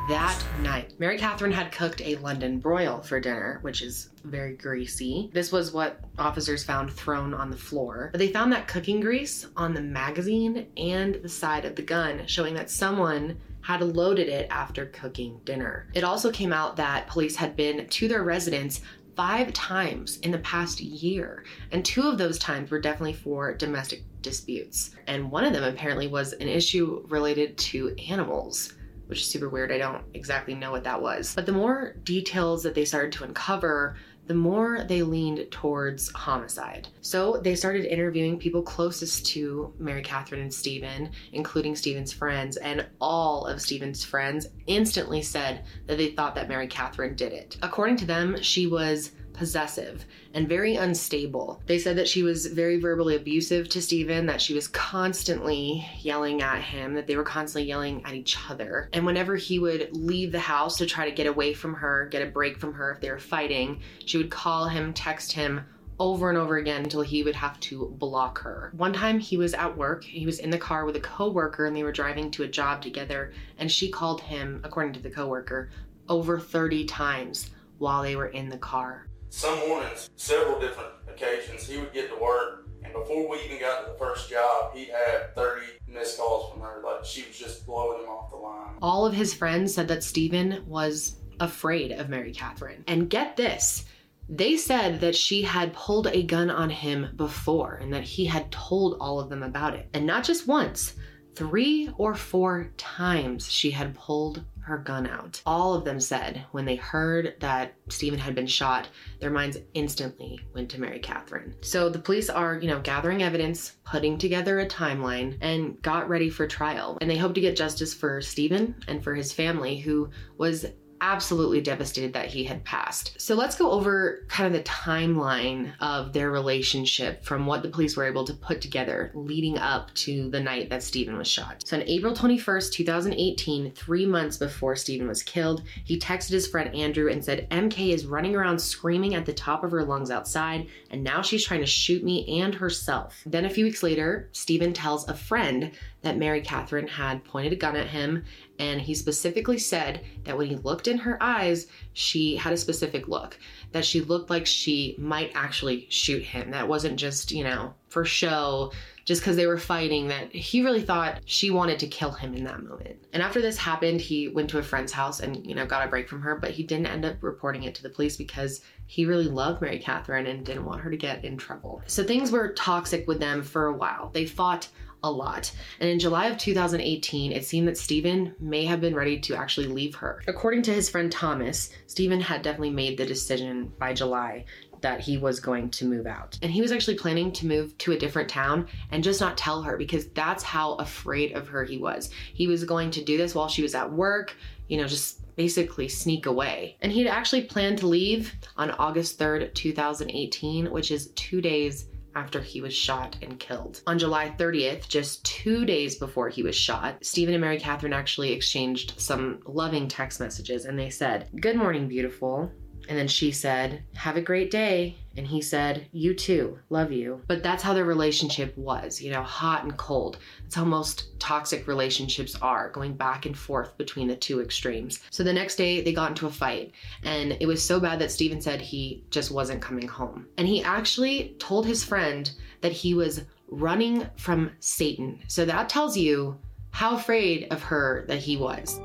that 0.08 0.42
night. 0.62 0.94
Mary 0.98 1.18
Katherine 1.18 1.52
had 1.52 1.72
cooked 1.72 2.00
a 2.00 2.16
London 2.16 2.58
broil 2.58 3.00
for 3.00 3.20
dinner, 3.20 3.58
which 3.62 3.82
is 3.82 4.10
very 4.24 4.54
greasy. 4.54 5.30
This 5.32 5.52
was 5.52 5.72
what 5.72 6.00
officers 6.18 6.64
found 6.64 6.92
thrown 6.92 7.34
on 7.34 7.50
the 7.50 7.56
floor. 7.56 8.08
But 8.12 8.18
they 8.18 8.32
found 8.32 8.52
that 8.52 8.68
cooking 8.68 9.00
grease 9.00 9.46
on 9.56 9.74
the 9.74 9.82
magazine 9.82 10.66
and 10.76 11.16
the 11.16 11.28
side 11.28 11.64
of 11.64 11.76
the 11.76 11.82
gun, 11.82 12.26
showing 12.26 12.54
that 12.54 12.70
someone 12.70 13.38
had 13.60 13.82
loaded 13.82 14.28
it 14.28 14.48
after 14.50 14.86
cooking 14.86 15.40
dinner. 15.44 15.88
It 15.94 16.04
also 16.04 16.32
came 16.32 16.52
out 16.52 16.76
that 16.76 17.08
police 17.08 17.36
had 17.36 17.56
been 17.56 17.86
to 17.86 18.08
their 18.08 18.22
residence 18.22 18.80
five 19.16 19.52
times 19.52 20.18
in 20.20 20.30
the 20.30 20.38
past 20.38 20.80
year, 20.80 21.44
and 21.72 21.84
two 21.84 22.02
of 22.02 22.16
those 22.16 22.38
times 22.38 22.70
were 22.70 22.80
definitely 22.80 23.12
for 23.12 23.54
domestic 23.54 24.02
disputes. 24.22 24.92
And 25.06 25.30
one 25.30 25.44
of 25.44 25.52
them 25.52 25.64
apparently 25.64 26.06
was 26.06 26.32
an 26.34 26.48
issue 26.48 27.04
related 27.08 27.58
to 27.58 27.94
animals 28.08 28.74
which 29.10 29.20
is 29.20 29.26
super 29.26 29.48
weird. 29.48 29.72
I 29.72 29.78
don't 29.78 30.04
exactly 30.14 30.54
know 30.54 30.70
what 30.70 30.84
that 30.84 31.02
was. 31.02 31.34
But 31.34 31.44
the 31.44 31.52
more 31.52 31.96
details 32.04 32.62
that 32.62 32.74
they 32.74 32.84
started 32.84 33.12
to 33.12 33.24
uncover, 33.24 33.96
the 34.26 34.34
more 34.34 34.84
they 34.84 35.02
leaned 35.02 35.50
towards 35.50 36.12
homicide. 36.12 36.86
So 37.00 37.40
they 37.42 37.56
started 37.56 37.84
interviewing 37.92 38.38
people 38.38 38.62
closest 38.62 39.26
to 39.26 39.74
Mary 39.80 40.02
Katherine 40.02 40.42
and 40.42 40.54
Steven, 40.54 41.10
including 41.32 41.74
Steven's 41.74 42.12
friends, 42.12 42.56
and 42.56 42.86
all 43.00 43.46
of 43.46 43.60
Steven's 43.60 44.04
friends 44.04 44.46
instantly 44.68 45.20
said 45.20 45.64
that 45.88 45.98
they 45.98 46.12
thought 46.12 46.36
that 46.36 46.48
Mary 46.48 46.68
Katherine 46.68 47.16
did 47.16 47.32
it. 47.32 47.56
According 47.62 47.96
to 47.96 48.06
them, 48.06 48.40
she 48.40 48.68
was 48.68 49.10
possessive 49.40 50.04
and 50.34 50.46
very 50.46 50.76
unstable. 50.76 51.62
They 51.64 51.78
said 51.78 51.96
that 51.96 52.06
she 52.06 52.22
was 52.22 52.44
very 52.44 52.78
verbally 52.78 53.16
abusive 53.16 53.70
to 53.70 53.80
Steven, 53.80 54.26
that 54.26 54.42
she 54.42 54.52
was 54.52 54.68
constantly 54.68 55.88
yelling 56.00 56.42
at 56.42 56.60
him, 56.60 56.92
that 56.92 57.06
they 57.06 57.16
were 57.16 57.24
constantly 57.24 57.66
yelling 57.66 58.04
at 58.04 58.12
each 58.12 58.36
other. 58.50 58.90
And 58.92 59.06
whenever 59.06 59.36
he 59.36 59.58
would 59.58 59.96
leave 59.96 60.30
the 60.30 60.38
house 60.38 60.76
to 60.76 60.84
try 60.84 61.08
to 61.08 61.16
get 61.16 61.26
away 61.26 61.54
from 61.54 61.72
her, 61.72 62.06
get 62.10 62.20
a 62.20 62.30
break 62.30 62.58
from 62.58 62.74
her 62.74 62.92
if 62.92 63.00
they 63.00 63.10
were 63.10 63.18
fighting, 63.18 63.80
she 64.04 64.18
would 64.18 64.30
call 64.30 64.68
him, 64.68 64.92
text 64.92 65.32
him, 65.32 65.62
over 65.98 66.28
and 66.28 66.36
over 66.36 66.58
again 66.58 66.82
until 66.82 67.00
he 67.00 67.22
would 67.22 67.34
have 67.34 67.58
to 67.60 67.94
block 67.98 68.42
her. 68.42 68.72
One 68.76 68.92
time 68.92 69.18
he 69.18 69.38
was 69.38 69.54
at 69.54 69.74
work, 69.74 70.04
he 70.04 70.26
was 70.26 70.38
in 70.38 70.50
the 70.50 70.58
car 70.58 70.84
with 70.84 70.96
a 70.96 71.00
coworker 71.00 71.64
and 71.64 71.74
they 71.74 71.82
were 71.82 71.92
driving 71.92 72.30
to 72.32 72.42
a 72.42 72.48
job 72.48 72.82
together 72.82 73.32
and 73.56 73.72
she 73.72 73.90
called 73.90 74.20
him, 74.20 74.60
according 74.64 74.92
to 74.92 75.00
the 75.00 75.10
coworker, 75.10 75.70
over 76.10 76.38
30 76.38 76.84
times 76.84 77.52
while 77.78 78.02
they 78.02 78.16
were 78.16 78.28
in 78.28 78.50
the 78.50 78.58
car 78.58 79.06
some 79.30 79.58
mornings, 79.68 80.10
several 80.16 80.60
different 80.60 80.90
occasions, 81.08 81.66
he 81.66 81.78
would 81.78 81.92
get 81.92 82.10
to 82.10 82.20
work, 82.20 82.68
and 82.82 82.92
before 82.92 83.28
we 83.28 83.38
even 83.44 83.60
got 83.60 83.84
to 83.86 83.92
the 83.92 83.98
first 83.98 84.28
job, 84.28 84.74
he'd 84.74 84.90
have 84.90 85.34
30 85.34 85.66
missed 85.88 86.18
calls 86.18 86.52
from 86.52 86.60
her. 86.62 86.82
Like 86.84 87.04
she 87.04 87.22
was 87.22 87.38
just 87.38 87.64
blowing 87.66 88.02
him 88.02 88.08
off 88.08 88.30
the 88.30 88.36
line. 88.36 88.74
All 88.82 89.06
of 89.06 89.14
his 89.14 89.32
friends 89.32 89.74
said 89.74 89.88
that 89.88 90.02
Steven 90.02 90.64
was 90.66 91.16
afraid 91.38 91.92
of 91.92 92.08
Mary 92.08 92.32
Katherine. 92.32 92.84
And 92.86 93.08
get 93.08 93.36
this. 93.36 93.84
They 94.28 94.56
said 94.56 95.00
that 95.00 95.16
she 95.16 95.42
had 95.42 95.72
pulled 95.72 96.06
a 96.06 96.22
gun 96.22 96.50
on 96.50 96.70
him 96.70 97.08
before 97.16 97.74
and 97.82 97.92
that 97.92 98.04
he 98.04 98.26
had 98.26 98.52
told 98.52 98.96
all 99.00 99.18
of 99.18 99.28
them 99.28 99.42
about 99.42 99.74
it. 99.74 99.88
And 99.92 100.06
not 100.06 100.24
just 100.24 100.46
once, 100.46 100.94
three 101.34 101.90
or 101.98 102.14
four 102.14 102.70
times 102.76 103.50
she 103.50 103.70
had 103.70 103.94
pulled 103.94 104.44
her 104.70 104.78
gun 104.78 105.06
out. 105.06 105.42
All 105.44 105.74
of 105.74 105.84
them 105.84 106.00
said 106.00 106.46
when 106.52 106.64
they 106.64 106.76
heard 106.76 107.34
that 107.40 107.74
Steven 107.88 108.18
had 108.18 108.34
been 108.34 108.46
shot, 108.46 108.88
their 109.18 109.30
minds 109.30 109.58
instantly 109.74 110.40
went 110.54 110.70
to 110.70 110.80
Mary 110.80 111.00
Katherine. 111.00 111.56
So 111.60 111.88
the 111.88 111.98
police 111.98 112.30
are, 112.30 112.58
you 112.58 112.68
know, 112.68 112.80
gathering 112.80 113.22
evidence, 113.22 113.76
putting 113.84 114.16
together 114.16 114.60
a 114.60 114.66
timeline, 114.66 115.36
and 115.40 115.80
got 115.82 116.08
ready 116.08 116.30
for 116.30 116.46
trial. 116.46 116.96
And 117.00 117.10
they 117.10 117.18
hope 117.18 117.34
to 117.34 117.40
get 117.40 117.56
justice 117.56 117.92
for 117.92 118.22
Steven 118.22 118.76
and 118.86 119.02
for 119.02 119.14
his 119.14 119.32
family, 119.32 119.76
who 119.76 120.10
was 120.38 120.66
absolutely 121.00 121.60
devastated 121.60 122.12
that 122.12 122.26
he 122.26 122.44
had 122.44 122.64
passed. 122.64 123.20
So 123.20 123.34
let's 123.34 123.56
go 123.56 123.70
over 123.70 124.24
kind 124.28 124.54
of 124.54 124.60
the 124.60 124.68
timeline 124.68 125.72
of 125.80 126.12
their 126.12 126.30
relationship 126.30 127.24
from 127.24 127.46
what 127.46 127.62
the 127.62 127.68
police 127.68 127.96
were 127.96 128.06
able 128.06 128.24
to 128.24 128.34
put 128.34 128.60
together 128.60 129.10
leading 129.14 129.58
up 129.58 129.92
to 129.94 130.30
the 130.30 130.40
night 130.40 130.70
that 130.70 130.82
Steven 130.82 131.16
was 131.16 131.28
shot. 131.28 131.62
So 131.66 131.78
on 131.78 131.88
April 131.88 132.14
21st, 132.14 132.72
2018, 132.72 133.72
three 133.72 134.06
months 134.06 134.36
before 134.36 134.76
Steven 134.76 135.08
was 135.08 135.22
killed, 135.22 135.62
he 135.84 135.98
texted 135.98 136.30
his 136.30 136.46
friend 136.46 136.74
Andrew 136.74 137.10
and 137.10 137.24
said, 137.24 137.48
MK 137.50 137.92
is 137.92 138.06
running 138.06 138.36
around 138.36 138.58
screaming 138.60 139.14
at 139.14 139.26
the 139.26 139.32
top 139.32 139.64
of 139.64 139.70
her 139.70 139.84
lungs 139.84 140.10
outside, 140.10 140.66
and 140.90 141.02
now 141.02 141.22
she's 141.22 141.44
trying 141.44 141.60
to 141.60 141.66
shoot 141.66 142.04
me 142.04 142.40
and 142.40 142.54
herself. 142.54 143.22
Then 143.26 143.44
a 143.44 143.50
few 143.50 143.64
weeks 143.64 143.82
later, 143.82 144.28
Steven 144.32 144.72
tells 144.72 145.08
a 145.08 145.14
friend 145.14 145.72
that 146.02 146.16
Mary 146.16 146.40
Katherine 146.40 146.88
had 146.88 147.24
pointed 147.24 147.52
a 147.52 147.56
gun 147.56 147.76
at 147.76 147.86
him, 147.86 148.24
and 148.58 148.80
he 148.80 148.94
specifically 148.94 149.58
said 149.58 150.04
that 150.24 150.36
when 150.36 150.46
he 150.46 150.56
looked 150.56 150.88
in 150.88 150.98
her 150.98 151.22
eyes, 151.22 151.66
she 151.92 152.36
had 152.36 152.52
a 152.52 152.56
specific 152.56 153.08
look, 153.08 153.38
that 153.72 153.84
she 153.84 154.00
looked 154.00 154.30
like 154.30 154.46
she 154.46 154.96
might 154.98 155.32
actually 155.34 155.86
shoot 155.90 156.22
him. 156.22 156.50
That 156.50 156.68
wasn't 156.68 156.98
just, 156.98 157.32
you 157.32 157.44
know, 157.44 157.74
for 157.88 158.04
show, 158.04 158.72
just 159.04 159.20
because 159.20 159.36
they 159.36 159.46
were 159.46 159.58
fighting, 159.58 160.08
that 160.08 160.32
he 160.32 160.62
really 160.62 160.82
thought 160.82 161.20
she 161.24 161.50
wanted 161.50 161.78
to 161.80 161.86
kill 161.86 162.12
him 162.12 162.34
in 162.34 162.44
that 162.44 162.62
moment. 162.62 162.96
And 163.12 163.22
after 163.22 163.40
this 163.42 163.58
happened, 163.58 164.00
he 164.00 164.28
went 164.28 164.48
to 164.50 164.58
a 164.58 164.62
friend's 164.62 164.92
house 164.92 165.20
and, 165.20 165.44
you 165.46 165.54
know, 165.54 165.66
got 165.66 165.86
a 165.86 165.90
break 165.90 166.08
from 166.08 166.22
her, 166.22 166.36
but 166.36 166.50
he 166.50 166.62
didn't 166.62 166.86
end 166.86 167.04
up 167.04 167.22
reporting 167.22 167.64
it 167.64 167.74
to 167.74 167.82
the 167.82 167.90
police 167.90 168.16
because 168.16 168.62
he 168.86 169.06
really 169.06 169.24
loved 169.24 169.60
Mary 169.60 169.78
Katherine 169.78 170.26
and 170.26 170.46
didn't 170.46 170.64
want 170.64 170.80
her 170.80 170.90
to 170.90 170.96
get 170.96 171.24
in 171.24 171.36
trouble. 171.36 171.82
So 171.86 172.04
things 172.04 172.30
were 172.30 172.52
toxic 172.52 173.06
with 173.08 173.20
them 173.20 173.42
for 173.42 173.66
a 173.66 173.74
while. 173.74 174.10
They 174.12 174.26
fought 174.26 174.68
a 175.02 175.10
lot. 175.10 175.52
And 175.80 175.88
in 175.88 175.98
July 175.98 176.26
of 176.26 176.38
2018, 176.38 177.32
it 177.32 177.44
seemed 177.44 177.68
that 177.68 177.78
Steven 177.78 178.34
may 178.40 178.64
have 178.64 178.80
been 178.80 178.94
ready 178.94 179.18
to 179.20 179.34
actually 179.34 179.66
leave 179.66 179.94
her. 179.96 180.22
According 180.26 180.62
to 180.62 180.74
his 180.74 180.90
friend 180.90 181.10
Thomas, 181.10 181.70
Steven 181.86 182.20
had 182.20 182.42
definitely 182.42 182.70
made 182.70 182.98
the 182.98 183.06
decision 183.06 183.72
by 183.78 183.92
July 183.92 184.44
that 184.80 185.00
he 185.00 185.18
was 185.18 185.40
going 185.40 185.70
to 185.70 185.84
move 185.84 186.06
out. 186.06 186.38
And 186.42 186.50
he 186.50 186.62
was 186.62 186.72
actually 186.72 186.96
planning 186.96 187.32
to 187.32 187.46
move 187.46 187.76
to 187.78 187.92
a 187.92 187.98
different 187.98 188.28
town 188.28 188.66
and 188.90 189.04
just 189.04 189.20
not 189.20 189.36
tell 189.36 189.62
her 189.62 189.76
because 189.76 190.08
that's 190.08 190.42
how 190.42 190.74
afraid 190.74 191.32
of 191.32 191.48
her 191.48 191.64
he 191.64 191.78
was. 191.78 192.10
He 192.32 192.46
was 192.46 192.64
going 192.64 192.90
to 192.92 193.04
do 193.04 193.16
this 193.16 193.34
while 193.34 193.48
she 193.48 193.62
was 193.62 193.74
at 193.74 193.92
work, 193.92 194.34
you 194.68 194.78
know, 194.78 194.86
just 194.86 195.20
basically 195.36 195.88
sneak 195.88 196.26
away. 196.26 196.76
And 196.80 196.92
he'd 196.92 197.08
actually 197.08 197.44
planned 197.44 197.78
to 197.78 197.86
leave 197.86 198.34
on 198.56 198.70
August 198.72 199.18
3rd, 199.18 199.54
2018, 199.54 200.70
which 200.70 200.90
is 200.90 201.08
two 201.08 201.40
days 201.40 201.86
after 202.14 202.40
he 202.40 202.60
was 202.60 202.74
shot 202.74 203.16
and 203.22 203.38
killed. 203.38 203.82
On 203.86 203.98
July 203.98 204.34
30th, 204.38 204.88
just 204.88 205.24
two 205.24 205.64
days 205.64 205.96
before 205.96 206.28
he 206.28 206.42
was 206.42 206.56
shot, 206.56 207.04
Steven 207.04 207.34
and 207.34 207.40
Mary 207.40 207.58
Katherine 207.58 207.92
actually 207.92 208.32
exchanged 208.32 208.94
some 208.96 209.40
loving 209.46 209.88
text 209.88 210.20
messages 210.20 210.64
and 210.64 210.78
they 210.78 210.90
said, 210.90 211.28
Good 211.40 211.56
morning, 211.56 211.88
beautiful. 211.88 212.50
And 212.88 212.98
then 212.98 213.08
she 213.08 213.30
said, 213.30 213.84
Have 213.94 214.16
a 214.16 214.22
great 214.22 214.50
day. 214.50 214.96
And 215.20 215.28
he 215.28 215.42
said, 215.42 215.86
You 215.92 216.14
too, 216.14 216.58
love 216.70 216.90
you. 216.92 217.20
But 217.26 217.42
that's 217.42 217.62
how 217.62 217.74
their 217.74 217.84
relationship 217.84 218.56
was, 218.56 219.02
you 219.02 219.10
know, 219.10 219.22
hot 219.22 219.64
and 219.64 219.76
cold. 219.76 220.16
That's 220.42 220.54
how 220.54 220.64
most 220.64 221.20
toxic 221.20 221.68
relationships 221.68 222.36
are, 222.40 222.70
going 222.70 222.94
back 222.94 223.26
and 223.26 223.36
forth 223.36 223.76
between 223.76 224.08
the 224.08 224.16
two 224.16 224.40
extremes. 224.40 225.00
So 225.10 225.22
the 225.22 225.30
next 225.30 225.56
day, 225.56 225.82
they 225.82 225.92
got 225.92 226.08
into 226.08 226.26
a 226.26 226.30
fight. 226.30 226.72
And 227.02 227.36
it 227.38 227.44
was 227.44 227.62
so 227.62 227.78
bad 227.78 227.98
that 227.98 228.10
Steven 228.10 228.40
said 228.40 228.62
he 228.62 229.04
just 229.10 229.30
wasn't 229.30 229.60
coming 229.60 229.86
home. 229.86 230.26
And 230.38 230.48
he 230.48 230.64
actually 230.64 231.36
told 231.38 231.66
his 231.66 231.84
friend 231.84 232.30
that 232.62 232.72
he 232.72 232.94
was 232.94 233.20
running 233.48 234.06
from 234.16 234.52
Satan. 234.60 235.20
So 235.28 235.44
that 235.44 235.68
tells 235.68 235.98
you 235.98 236.38
how 236.70 236.96
afraid 236.96 237.46
of 237.50 237.62
her 237.64 238.06
that 238.08 238.20
he 238.20 238.38
was. 238.38 238.80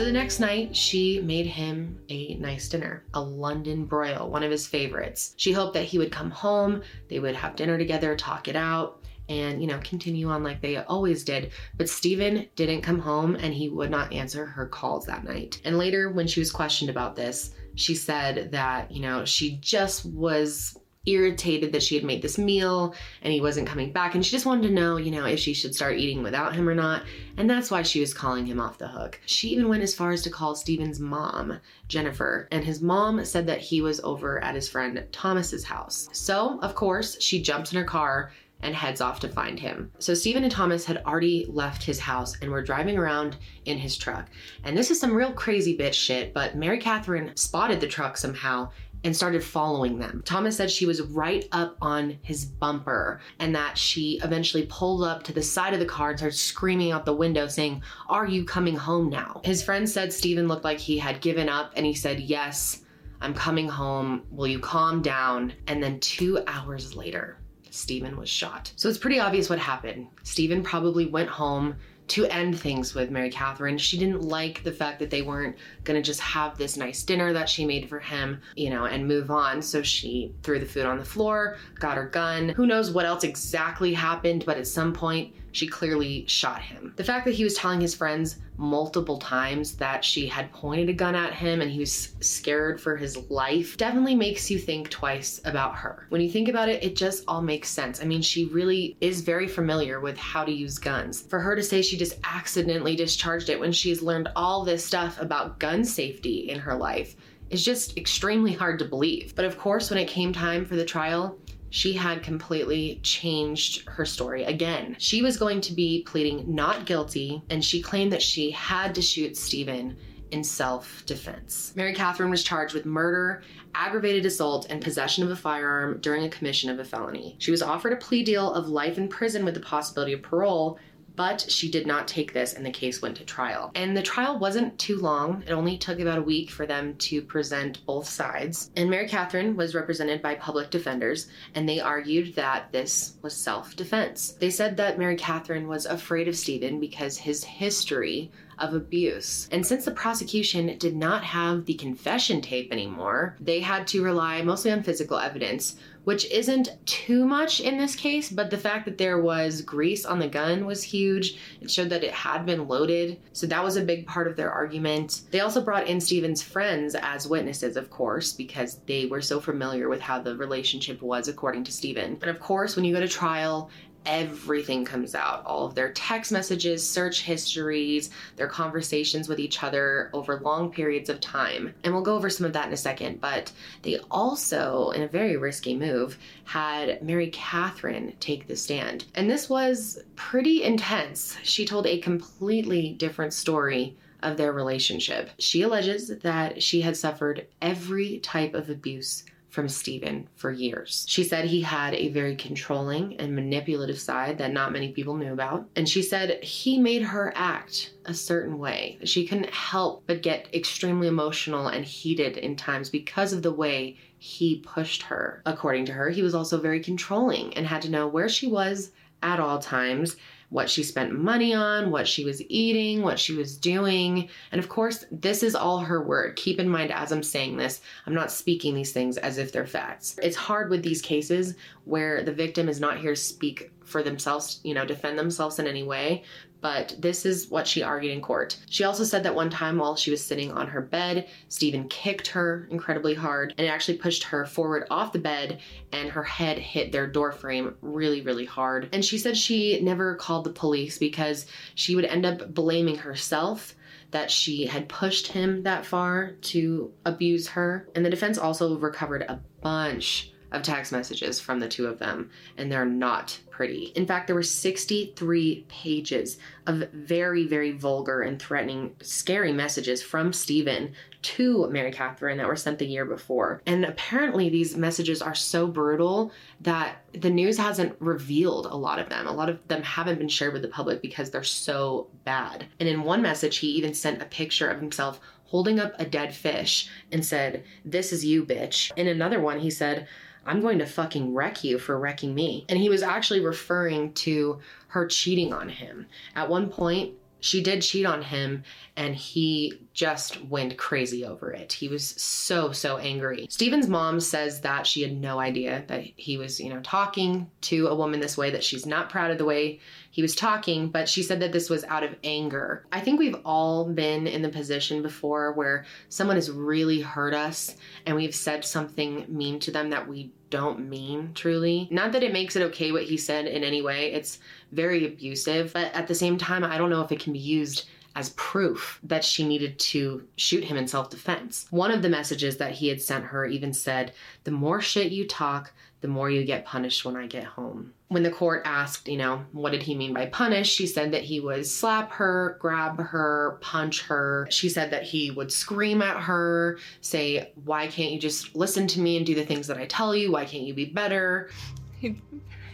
So 0.00 0.06
the 0.06 0.12
next 0.12 0.40
night, 0.40 0.74
she 0.74 1.20
made 1.20 1.44
him 1.44 2.00
a 2.08 2.34
nice 2.36 2.70
dinner, 2.70 3.04
a 3.12 3.20
London 3.20 3.84
broil, 3.84 4.30
one 4.30 4.42
of 4.42 4.50
his 4.50 4.66
favorites. 4.66 5.34
She 5.36 5.52
hoped 5.52 5.74
that 5.74 5.84
he 5.84 5.98
would 5.98 6.10
come 6.10 6.30
home, 6.30 6.80
they 7.08 7.18
would 7.18 7.34
have 7.34 7.54
dinner 7.54 7.76
together, 7.76 8.16
talk 8.16 8.48
it 8.48 8.56
out, 8.56 9.04
and, 9.28 9.60
you 9.60 9.66
know, 9.66 9.78
continue 9.84 10.30
on 10.30 10.42
like 10.42 10.62
they 10.62 10.78
always 10.78 11.22
did. 11.22 11.52
But 11.76 11.90
Steven 11.90 12.48
didn't 12.56 12.80
come 12.80 12.98
home 12.98 13.34
and 13.34 13.52
he 13.52 13.68
would 13.68 13.90
not 13.90 14.10
answer 14.10 14.46
her 14.46 14.64
calls 14.64 15.04
that 15.04 15.24
night. 15.24 15.60
And 15.66 15.76
later, 15.76 16.08
when 16.10 16.26
she 16.26 16.40
was 16.40 16.50
questioned 16.50 16.88
about 16.88 17.14
this, 17.14 17.50
she 17.74 17.94
said 17.94 18.52
that, 18.52 18.90
you 18.90 19.02
know, 19.02 19.26
she 19.26 19.58
just 19.58 20.06
was 20.06 20.78
irritated 21.06 21.72
that 21.72 21.82
she 21.82 21.94
had 21.94 22.04
made 22.04 22.20
this 22.20 22.36
meal 22.36 22.94
and 23.22 23.32
he 23.32 23.40
wasn't 23.40 23.66
coming 23.66 23.90
back 23.92 24.14
and 24.14 24.24
she 24.24 24.32
just 24.32 24.44
wanted 24.44 24.68
to 24.68 24.74
know, 24.74 24.98
you 24.98 25.10
know, 25.10 25.24
if 25.24 25.38
she 25.38 25.54
should 25.54 25.74
start 25.74 25.96
eating 25.96 26.22
without 26.22 26.54
him 26.54 26.68
or 26.68 26.74
not. 26.74 27.04
And 27.38 27.48
that's 27.48 27.70
why 27.70 27.82
she 27.82 28.00
was 28.00 28.12
calling 28.12 28.44
him 28.44 28.60
off 28.60 28.78
the 28.78 28.88
hook. 28.88 29.18
She 29.24 29.48
even 29.48 29.68
went 29.68 29.82
as 29.82 29.94
far 29.94 30.10
as 30.12 30.22
to 30.22 30.30
call 30.30 30.54
Steven's 30.54 31.00
mom, 31.00 31.58
Jennifer, 31.88 32.48
and 32.50 32.64
his 32.64 32.82
mom 32.82 33.24
said 33.24 33.46
that 33.46 33.60
he 33.60 33.80
was 33.80 34.00
over 34.00 34.42
at 34.44 34.54
his 34.54 34.68
friend 34.68 35.06
Thomas's 35.10 35.64
house. 35.64 36.08
So, 36.12 36.58
of 36.60 36.74
course, 36.74 37.20
she 37.20 37.42
jumps 37.42 37.72
in 37.72 37.78
her 37.78 37.84
car 37.84 38.32
and 38.62 38.74
heads 38.74 39.00
off 39.00 39.20
to 39.20 39.28
find 39.28 39.58
him. 39.58 39.90
So 39.98 40.14
Steven 40.14 40.42
and 40.42 40.52
Thomas 40.52 40.84
had 40.84 41.02
already 41.06 41.46
left 41.48 41.82
his 41.82 41.98
house 41.98 42.36
and 42.40 42.50
were 42.50 42.62
driving 42.62 42.98
around 42.98 43.36
in 43.64 43.78
his 43.78 43.96
truck. 43.96 44.28
And 44.64 44.76
this 44.76 44.90
is 44.90 45.00
some 45.00 45.14
real 45.14 45.32
crazy 45.32 45.76
bitch 45.76 45.94
shit, 45.94 46.34
but 46.34 46.56
Mary 46.56 46.78
Katherine 46.78 47.32
spotted 47.36 47.80
the 47.80 47.86
truck 47.86 48.16
somehow 48.16 48.70
and 49.04 49.16
started 49.16 49.42
following 49.42 49.98
them. 49.98 50.22
Thomas 50.24 50.56
said 50.56 50.70
she 50.70 50.86
was 50.86 51.02
right 51.02 51.48
up 51.52 51.76
on 51.80 52.18
his 52.22 52.44
bumper 52.44 53.20
and 53.38 53.54
that 53.54 53.78
she 53.78 54.20
eventually 54.22 54.66
pulled 54.68 55.02
up 55.02 55.22
to 55.24 55.32
the 55.32 55.42
side 55.42 55.72
of 55.72 55.80
the 55.80 55.86
car 55.86 56.10
and 56.10 56.18
started 56.18 56.36
screaming 56.36 56.92
out 56.92 57.04
the 57.04 57.14
window 57.14 57.46
saying, 57.46 57.82
Are 58.08 58.26
you 58.26 58.44
coming 58.44 58.76
home 58.76 59.08
now? 59.08 59.40
His 59.44 59.62
friend 59.62 59.88
said 59.88 60.12
Steven 60.12 60.48
looked 60.48 60.64
like 60.64 60.78
he 60.78 60.98
had 60.98 61.20
given 61.20 61.48
up 61.48 61.72
and 61.76 61.86
he 61.86 61.94
said, 61.94 62.20
Yes, 62.20 62.82
I'm 63.20 63.34
coming 63.34 63.68
home. 63.68 64.22
Will 64.30 64.46
you 64.46 64.58
calm 64.58 65.02
down? 65.02 65.52
And 65.66 65.82
then 65.82 66.00
two 66.00 66.40
hours 66.46 66.94
later, 66.94 67.38
Steven 67.70 68.16
was 68.16 68.28
shot. 68.28 68.72
So 68.76 68.88
it's 68.88 68.98
pretty 68.98 69.18
obvious 69.18 69.48
what 69.48 69.58
happened. 69.58 70.08
Steven 70.22 70.62
probably 70.62 71.06
went 71.06 71.28
home 71.28 71.76
to 72.10 72.26
end 72.26 72.58
things 72.58 72.94
with 72.94 73.10
Mary 73.10 73.30
Katherine. 73.30 73.78
She 73.78 73.98
didn't 73.98 74.22
like 74.22 74.62
the 74.64 74.72
fact 74.72 74.98
that 74.98 75.10
they 75.10 75.22
weren't 75.22 75.56
gonna 75.84 76.02
just 76.02 76.20
have 76.20 76.58
this 76.58 76.76
nice 76.76 77.02
dinner 77.02 77.32
that 77.32 77.48
she 77.48 77.64
made 77.64 77.88
for 77.88 78.00
him, 78.00 78.40
you 78.56 78.68
know, 78.70 78.86
and 78.86 79.06
move 79.06 79.30
on. 79.30 79.62
So 79.62 79.82
she 79.82 80.34
threw 80.42 80.58
the 80.58 80.66
food 80.66 80.86
on 80.86 80.98
the 80.98 81.04
floor, 81.04 81.56
got 81.78 81.96
her 81.96 82.06
gun. 82.06 82.50
Who 82.50 82.66
knows 82.66 82.90
what 82.90 83.06
else 83.06 83.24
exactly 83.24 83.94
happened, 83.94 84.44
but 84.44 84.58
at 84.58 84.66
some 84.66 84.92
point, 84.92 85.34
she 85.52 85.66
clearly 85.66 86.24
shot 86.26 86.62
him. 86.62 86.92
The 86.96 87.04
fact 87.04 87.24
that 87.24 87.34
he 87.34 87.44
was 87.44 87.54
telling 87.54 87.80
his 87.80 87.94
friends 87.94 88.38
multiple 88.56 89.18
times 89.18 89.76
that 89.76 90.04
she 90.04 90.26
had 90.26 90.52
pointed 90.52 90.88
a 90.88 90.92
gun 90.92 91.14
at 91.14 91.32
him 91.32 91.60
and 91.60 91.70
he 91.70 91.80
was 91.80 92.12
scared 92.20 92.80
for 92.80 92.96
his 92.96 93.16
life 93.30 93.76
definitely 93.76 94.14
makes 94.14 94.50
you 94.50 94.58
think 94.58 94.90
twice 94.90 95.40
about 95.44 95.76
her. 95.76 96.06
When 96.10 96.20
you 96.20 96.30
think 96.30 96.48
about 96.48 96.68
it, 96.68 96.82
it 96.84 96.94
just 96.94 97.24
all 97.26 97.40
makes 97.40 97.70
sense. 97.70 98.02
I 98.02 98.04
mean, 98.04 98.22
she 98.22 98.44
really 98.46 98.96
is 99.00 99.22
very 99.22 99.48
familiar 99.48 100.00
with 100.00 100.18
how 100.18 100.44
to 100.44 100.52
use 100.52 100.78
guns. 100.78 101.22
For 101.22 101.40
her 101.40 101.56
to 101.56 101.62
say 101.62 101.80
she 101.80 101.96
just 101.96 102.18
accidentally 102.24 102.96
discharged 102.96 103.48
it 103.48 103.58
when 103.58 103.72
she's 103.72 104.02
learned 104.02 104.28
all 104.36 104.64
this 104.64 104.84
stuff 104.84 105.20
about 105.20 105.58
gun 105.58 105.84
safety 105.84 106.50
in 106.50 106.58
her 106.58 106.74
life 106.74 107.16
is 107.50 107.64
just 107.64 107.96
extremely 107.96 108.52
hard 108.52 108.78
to 108.78 108.84
believe. 108.84 109.34
But 109.34 109.44
of 109.44 109.58
course, 109.58 109.90
when 109.90 109.98
it 109.98 110.06
came 110.06 110.32
time 110.32 110.64
for 110.64 110.76
the 110.76 110.84
trial, 110.84 111.36
she 111.70 111.92
had 111.92 112.22
completely 112.22 113.00
changed 113.02 113.88
her 113.88 114.04
story 114.04 114.44
again. 114.44 114.96
She 114.98 115.22
was 115.22 115.36
going 115.36 115.60
to 115.62 115.72
be 115.72 116.02
pleading 116.02 116.54
not 116.54 116.84
guilty, 116.84 117.42
and 117.48 117.64
she 117.64 117.80
claimed 117.80 118.12
that 118.12 118.22
she 118.22 118.50
had 118.50 118.94
to 118.96 119.02
shoot 119.02 119.36
Steven 119.36 119.96
in 120.30 120.44
self 120.44 121.04
defense. 121.06 121.72
Mary 121.76 121.94
Katherine 121.94 122.30
was 122.30 122.42
charged 122.42 122.74
with 122.74 122.86
murder, 122.86 123.42
aggravated 123.74 124.26
assault, 124.26 124.66
and 124.70 124.82
possession 124.82 125.24
of 125.24 125.30
a 125.30 125.36
firearm 125.36 125.98
during 126.00 126.24
a 126.24 126.28
commission 126.28 126.70
of 126.70 126.78
a 126.78 126.84
felony. 126.84 127.36
She 127.38 127.50
was 127.50 127.62
offered 127.62 127.92
a 127.92 127.96
plea 127.96 128.22
deal 128.22 128.52
of 128.52 128.68
life 128.68 128.98
in 128.98 129.08
prison 129.08 129.44
with 129.44 129.54
the 129.54 129.60
possibility 129.60 130.12
of 130.12 130.22
parole, 130.22 130.78
but 131.20 131.50
she 131.50 131.70
did 131.70 131.86
not 131.86 132.08
take 132.08 132.32
this 132.32 132.54
and 132.54 132.64
the 132.64 132.70
case 132.70 133.02
went 133.02 133.14
to 133.14 133.24
trial. 133.26 133.70
And 133.74 133.94
the 133.94 134.00
trial 134.00 134.38
wasn't 134.38 134.78
too 134.78 134.96
long. 134.96 135.44
It 135.46 135.52
only 135.52 135.76
took 135.76 136.00
about 136.00 136.16
a 136.16 136.22
week 136.22 136.50
for 136.50 136.64
them 136.64 136.94
to 136.96 137.20
present 137.20 137.84
both 137.84 138.08
sides. 138.08 138.70
And 138.74 138.88
Mary 138.88 139.06
Katherine 139.06 139.54
was 139.54 139.74
represented 139.74 140.22
by 140.22 140.36
public 140.36 140.70
defenders 140.70 141.28
and 141.54 141.68
they 141.68 141.78
argued 141.78 142.34
that 142.36 142.72
this 142.72 143.16
was 143.20 143.36
self-defense. 143.36 144.38
They 144.40 144.48
said 144.48 144.78
that 144.78 144.98
Mary 144.98 145.16
Katherine 145.16 145.68
was 145.68 145.84
afraid 145.84 146.26
of 146.26 146.38
Steven 146.38 146.80
because 146.80 147.18
his 147.18 147.44
history 147.44 148.30
of 148.60 148.74
abuse. 148.74 149.48
And 149.50 149.66
since 149.66 149.84
the 149.84 149.90
prosecution 149.90 150.76
did 150.78 150.94
not 150.94 151.24
have 151.24 151.64
the 151.64 151.74
confession 151.74 152.40
tape 152.40 152.72
anymore, 152.72 153.36
they 153.40 153.60
had 153.60 153.86
to 153.88 154.02
rely 154.02 154.42
mostly 154.42 154.70
on 154.70 154.82
physical 154.82 155.18
evidence, 155.18 155.76
which 156.04 156.30
isn't 156.30 156.70
too 156.86 157.26
much 157.26 157.60
in 157.60 157.78
this 157.78 157.94
case, 157.94 158.30
but 158.30 158.50
the 158.50 158.58
fact 158.58 158.84
that 158.86 158.98
there 158.98 159.20
was 159.20 159.62
grease 159.62 160.04
on 160.04 160.18
the 160.18 160.28
gun 160.28 160.66
was 160.66 160.82
huge. 160.82 161.38
It 161.60 161.70
showed 161.70 161.90
that 161.90 162.04
it 162.04 162.12
had 162.12 162.46
been 162.46 162.68
loaded. 162.68 163.20
So 163.32 163.46
that 163.46 163.62
was 163.62 163.76
a 163.76 163.84
big 163.84 164.06
part 164.06 164.26
of 164.26 164.36
their 164.36 164.50
argument. 164.50 165.22
They 165.30 165.40
also 165.40 165.60
brought 165.60 165.86
in 165.86 166.00
Steven's 166.00 166.42
friends 166.42 166.94
as 166.94 167.28
witnesses, 167.28 167.76
of 167.76 167.90
course, 167.90 168.32
because 168.32 168.80
they 168.86 169.06
were 169.06 169.20
so 169.20 169.40
familiar 169.40 169.88
with 169.88 170.00
how 170.00 170.20
the 170.20 170.36
relationship 170.36 171.02
was 171.02 171.28
according 171.28 171.64
to 171.64 171.72
Steven. 171.72 172.18
And 172.20 172.30
of 172.30 172.40
course, 172.40 172.76
when 172.76 172.84
you 172.84 172.94
go 172.94 173.00
to 173.00 173.08
trial 173.08 173.70
everything 174.06 174.84
comes 174.84 175.14
out 175.14 175.44
all 175.44 175.66
of 175.66 175.74
their 175.74 175.92
text 175.92 176.32
messages, 176.32 176.88
search 176.88 177.22
histories, 177.22 178.10
their 178.36 178.46
conversations 178.46 179.28
with 179.28 179.38
each 179.38 179.62
other 179.62 180.10
over 180.12 180.40
long 180.40 180.70
periods 180.70 181.08
of 181.08 181.20
time. 181.20 181.74
And 181.84 181.92
we'll 181.92 182.02
go 182.02 182.16
over 182.16 182.30
some 182.30 182.46
of 182.46 182.52
that 182.54 182.66
in 182.66 182.72
a 182.72 182.76
second. 182.76 183.20
But 183.20 183.52
they 183.82 183.98
also, 184.10 184.90
in 184.90 185.02
a 185.02 185.08
very 185.08 185.36
risky 185.36 185.76
move, 185.76 186.18
had 186.44 187.02
Mary 187.02 187.30
Katherine 187.30 188.14
take 188.20 188.46
the 188.46 188.56
stand. 188.56 189.04
And 189.14 189.30
this 189.30 189.48
was 189.48 190.02
pretty 190.16 190.62
intense. 190.62 191.36
She 191.42 191.64
told 191.64 191.86
a 191.86 191.98
completely 191.98 192.92
different 192.92 193.32
story 193.32 193.96
of 194.22 194.36
their 194.36 194.52
relationship. 194.52 195.30
She 195.38 195.62
alleges 195.62 196.08
that 196.08 196.62
she 196.62 196.82
had 196.82 196.96
suffered 196.96 197.46
every 197.62 198.18
type 198.18 198.54
of 198.54 198.68
abuse 198.68 199.24
from 199.50 199.68
Steven 199.68 200.28
for 200.36 200.50
years. 200.50 201.04
She 201.08 201.24
said 201.24 201.44
he 201.44 201.60
had 201.60 201.94
a 201.94 202.08
very 202.08 202.36
controlling 202.36 203.16
and 203.16 203.34
manipulative 203.34 203.98
side 203.98 204.38
that 204.38 204.52
not 204.52 204.72
many 204.72 204.92
people 204.92 205.16
knew 205.16 205.32
about. 205.32 205.68
And 205.76 205.88
she 205.88 206.02
said 206.02 206.42
he 206.42 206.78
made 206.78 207.02
her 207.02 207.32
act 207.34 207.92
a 208.06 208.14
certain 208.14 208.58
way. 208.58 208.98
She 209.04 209.26
couldn't 209.26 209.50
help 209.50 210.04
but 210.06 210.22
get 210.22 210.54
extremely 210.54 211.08
emotional 211.08 211.68
and 211.68 211.84
heated 211.84 212.36
in 212.36 212.56
times 212.56 212.88
because 212.88 213.32
of 213.32 213.42
the 213.42 213.52
way 213.52 213.98
he 214.18 214.60
pushed 214.60 215.02
her. 215.02 215.42
According 215.44 215.86
to 215.86 215.92
her, 215.92 216.10
he 216.10 216.22
was 216.22 216.34
also 216.34 216.60
very 216.60 216.80
controlling 216.80 217.54
and 217.54 217.66
had 217.66 217.82
to 217.82 217.90
know 217.90 218.06
where 218.06 218.28
she 218.28 218.46
was 218.46 218.92
at 219.22 219.40
all 219.40 219.58
times 219.58 220.16
what 220.50 220.68
she 220.68 220.82
spent 220.82 221.18
money 221.18 221.54
on, 221.54 221.90
what 221.90 222.06
she 222.06 222.24
was 222.24 222.42
eating, 222.48 223.02
what 223.02 223.18
she 223.18 223.32
was 223.32 223.56
doing. 223.56 224.28
And 224.52 224.58
of 224.58 224.68
course, 224.68 225.06
this 225.10 225.42
is 225.42 225.54
all 225.54 225.78
her 225.78 226.02
word. 226.02 226.36
Keep 226.36 226.58
in 226.58 226.68
mind, 226.68 226.92
as 226.92 227.12
I'm 227.12 227.22
saying 227.22 227.56
this, 227.56 227.80
I'm 228.04 228.14
not 228.14 228.32
speaking 228.32 228.74
these 228.74 228.92
things 228.92 229.16
as 229.16 229.38
if 229.38 229.52
they're 229.52 229.66
facts. 229.66 230.18
It's 230.22 230.36
hard 230.36 230.68
with 230.68 230.82
these 230.82 231.00
cases 231.00 231.54
where 231.84 232.22
the 232.22 232.32
victim 232.32 232.68
is 232.68 232.80
not 232.80 232.98
here 232.98 233.14
to 233.14 233.20
speak 233.20 233.70
for 233.84 234.02
themselves, 234.02 234.60
you 234.62 234.74
know, 234.74 234.84
defend 234.84 235.18
themselves 235.18 235.58
in 235.58 235.66
any 235.66 235.82
way, 235.82 236.24
but 236.60 236.94
this 236.98 237.24
is 237.24 237.48
what 237.48 237.66
she 237.66 237.82
argued 237.82 238.12
in 238.12 238.20
court. 238.20 238.58
She 238.68 238.84
also 238.84 239.04
said 239.04 239.22
that 239.22 239.34
one 239.34 239.50
time 239.50 239.78
while 239.78 239.96
she 239.96 240.10
was 240.10 240.24
sitting 240.24 240.52
on 240.52 240.68
her 240.68 240.80
bed, 240.80 241.28
Steven 241.48 241.88
kicked 241.88 242.28
her 242.28 242.68
incredibly 242.70 243.14
hard 243.14 243.54
and 243.56 243.66
it 243.66 243.70
actually 243.70 243.98
pushed 243.98 244.24
her 244.24 244.44
forward 244.44 244.86
off 244.90 245.12
the 245.12 245.18
bed 245.18 245.60
and 245.92 246.10
her 246.10 246.22
head 246.22 246.58
hit 246.58 246.92
their 246.92 247.06
door 247.06 247.32
frame 247.32 247.74
really, 247.80 248.20
really 248.20 248.44
hard. 248.44 248.88
And 248.92 249.04
she 249.04 249.18
said 249.18 249.36
she 249.36 249.80
never 249.80 250.14
called 250.16 250.44
the 250.44 250.50
police 250.50 250.98
because 250.98 251.46
she 251.74 251.96
would 251.96 252.04
end 252.04 252.26
up 252.26 252.54
blaming 252.54 252.96
herself 252.96 253.74
that 254.10 254.30
she 254.30 254.66
had 254.66 254.88
pushed 254.88 255.28
him 255.28 255.62
that 255.62 255.86
far 255.86 256.32
to 256.40 256.92
abuse 257.04 257.48
her. 257.48 257.88
And 257.94 258.04
the 258.04 258.10
defense 258.10 258.38
also 258.38 258.76
recovered 258.78 259.22
a 259.22 259.40
bunch 259.60 260.29
of 260.52 260.62
text 260.62 260.92
messages 260.92 261.40
from 261.40 261.60
the 261.60 261.68
two 261.68 261.86
of 261.86 261.98
them, 261.98 262.30
and 262.56 262.70
they're 262.70 262.84
not 262.84 263.38
pretty. 263.50 263.92
In 263.94 264.06
fact, 264.06 264.26
there 264.26 264.34
were 264.34 264.42
63 264.42 265.66
pages 265.68 266.38
of 266.66 266.88
very, 266.92 267.46
very 267.46 267.72
vulgar 267.72 268.22
and 268.22 268.40
threatening, 268.40 268.94
scary 269.02 269.52
messages 269.52 270.02
from 270.02 270.32
Steven 270.32 270.94
to 271.22 271.68
Mary 271.70 271.92
Katherine 271.92 272.38
that 272.38 272.46
were 272.46 272.56
sent 272.56 272.78
the 272.78 272.86
year 272.86 273.04
before. 273.04 273.60
And 273.66 273.84
apparently, 273.84 274.48
these 274.48 274.76
messages 274.76 275.20
are 275.20 275.34
so 275.34 275.66
brutal 275.66 276.32
that 276.62 277.02
the 277.12 277.30
news 277.30 277.58
hasn't 277.58 277.94
revealed 278.00 278.66
a 278.66 278.76
lot 278.76 278.98
of 278.98 279.08
them. 279.08 279.26
A 279.26 279.32
lot 279.32 279.50
of 279.50 279.58
them 279.68 279.82
haven't 279.82 280.18
been 280.18 280.28
shared 280.28 280.54
with 280.54 280.62
the 280.62 280.68
public 280.68 281.02
because 281.02 281.30
they're 281.30 281.44
so 281.44 282.08
bad. 282.24 282.66
And 282.78 282.88
in 282.88 283.02
one 283.02 283.20
message, 283.20 283.58
he 283.58 283.68
even 283.68 283.92
sent 283.92 284.22
a 284.22 284.26
picture 284.26 284.70
of 284.70 284.80
himself 284.80 285.20
holding 285.50 285.80
up 285.80 285.92
a 285.98 286.06
dead 286.06 286.34
fish 286.34 286.88
and 287.12 287.26
said, 287.26 287.64
This 287.84 288.12
is 288.12 288.24
you, 288.24 288.44
bitch. 288.44 288.90
In 288.96 289.08
another 289.08 289.40
one, 289.40 289.58
he 289.60 289.70
said, 289.70 290.06
I'm 290.46 290.60
going 290.60 290.78
to 290.78 290.86
fucking 290.86 291.34
wreck 291.34 291.64
you 291.64 291.78
for 291.78 291.98
wrecking 291.98 292.34
me. 292.34 292.64
And 292.68 292.78
he 292.78 292.88
was 292.88 293.02
actually 293.02 293.40
referring 293.40 294.12
to 294.14 294.58
her 294.88 295.06
cheating 295.06 295.52
on 295.52 295.68
him. 295.68 296.06
At 296.34 296.48
one 296.48 296.68
point, 296.68 297.14
she 297.40 297.62
did 297.62 297.82
cheat 297.82 298.06
on 298.06 298.22
him 298.22 298.62
and 298.96 299.14
he 299.14 299.80
just 299.94 300.44
went 300.44 300.76
crazy 300.76 301.24
over 301.24 301.50
it. 301.50 301.72
He 301.72 301.88
was 301.88 302.06
so, 302.06 302.72
so 302.72 302.98
angry. 302.98 303.46
Steven's 303.48 303.88
mom 303.88 304.20
says 304.20 304.60
that 304.60 304.86
she 304.86 305.02
had 305.02 305.16
no 305.16 305.40
idea 305.40 305.84
that 305.88 306.04
he 306.16 306.36
was, 306.36 306.60
you 306.60 306.68
know, 306.68 306.80
talking 306.80 307.50
to 307.62 307.88
a 307.88 307.94
woman 307.94 308.20
this 308.20 308.36
way, 308.36 308.50
that 308.50 308.64
she's 308.64 308.86
not 308.86 309.08
proud 309.08 309.30
of 309.30 309.38
the 309.38 309.44
way 309.44 309.80
he 310.10 310.22
was 310.22 310.34
talking, 310.34 310.88
but 310.88 311.08
she 311.08 311.22
said 311.22 311.40
that 311.40 311.52
this 311.52 311.70
was 311.70 311.84
out 311.84 312.02
of 312.02 312.16
anger. 312.24 312.84
I 312.90 313.00
think 313.00 313.18
we've 313.18 313.40
all 313.44 313.84
been 313.84 314.26
in 314.26 314.42
the 314.42 314.48
position 314.48 315.02
before 315.02 315.52
where 315.52 315.84
someone 316.08 316.36
has 316.36 316.50
really 316.50 317.00
hurt 317.00 317.32
us 317.32 317.76
and 318.06 318.16
we've 318.16 318.34
said 318.34 318.64
something 318.64 319.24
mean 319.28 319.60
to 319.60 319.70
them 319.70 319.90
that 319.90 320.08
we 320.08 320.32
don't 320.50 320.88
mean 320.88 321.30
truly. 321.34 321.86
Not 321.92 322.10
that 322.12 322.24
it 322.24 322.32
makes 322.32 322.56
it 322.56 322.62
okay 322.64 322.90
what 322.90 323.04
he 323.04 323.16
said 323.16 323.46
in 323.46 323.62
any 323.62 323.82
way, 323.82 324.12
it's 324.12 324.40
very 324.72 325.06
abusive, 325.06 325.72
but 325.72 325.94
at 325.94 326.08
the 326.08 326.14
same 326.14 326.36
time, 326.36 326.64
I 326.64 326.76
don't 326.76 326.90
know 326.90 327.02
if 327.02 327.12
it 327.12 327.20
can 327.20 327.32
be 327.32 327.38
used 327.38 327.88
as 328.16 328.30
proof 328.30 328.98
that 329.04 329.24
she 329.24 329.46
needed 329.46 329.78
to 329.78 330.26
shoot 330.36 330.64
him 330.64 330.76
in 330.76 330.88
self 330.88 331.10
defense. 331.10 331.66
One 331.70 331.92
of 331.92 332.02
the 332.02 332.08
messages 332.08 332.56
that 332.56 332.72
he 332.72 332.88
had 332.88 333.00
sent 333.00 333.26
her 333.26 333.46
even 333.46 333.72
said, 333.72 334.12
The 334.42 334.50
more 334.50 334.80
shit 334.80 335.12
you 335.12 335.26
talk, 335.26 335.72
the 336.00 336.08
more 336.08 336.30
you 336.30 336.44
get 336.44 336.64
punished 336.64 337.04
when 337.04 337.16
I 337.16 337.26
get 337.26 337.44
home. 337.44 337.92
When 338.08 338.22
the 338.22 338.30
court 338.30 338.62
asked, 338.64 339.06
you 339.06 339.18
know, 339.18 339.44
what 339.52 339.72
did 339.72 339.82
he 339.82 339.94
mean 339.94 340.14
by 340.14 340.26
punish, 340.26 340.70
she 340.70 340.86
said 340.86 341.12
that 341.12 341.22
he 341.22 341.40
would 341.40 341.66
slap 341.66 342.10
her, 342.12 342.56
grab 342.58 342.98
her, 342.98 343.58
punch 343.60 344.02
her. 344.02 344.48
She 344.50 344.68
said 344.68 344.90
that 344.90 345.02
he 345.02 345.30
would 345.30 345.52
scream 345.52 346.02
at 346.02 346.16
her, 346.22 346.78
say, 347.02 347.52
Why 347.64 347.86
can't 347.86 348.12
you 348.12 348.18
just 348.18 348.56
listen 348.56 348.86
to 348.88 349.00
me 349.00 349.16
and 349.16 349.26
do 349.26 349.34
the 349.34 349.44
things 349.44 349.66
that 349.66 349.76
I 349.76 349.86
tell 349.86 350.14
you? 350.14 350.32
Why 350.32 350.44
can't 350.44 350.64
you 350.64 350.74
be 350.74 350.86
better? 350.86 351.50
He'd, 351.98 352.20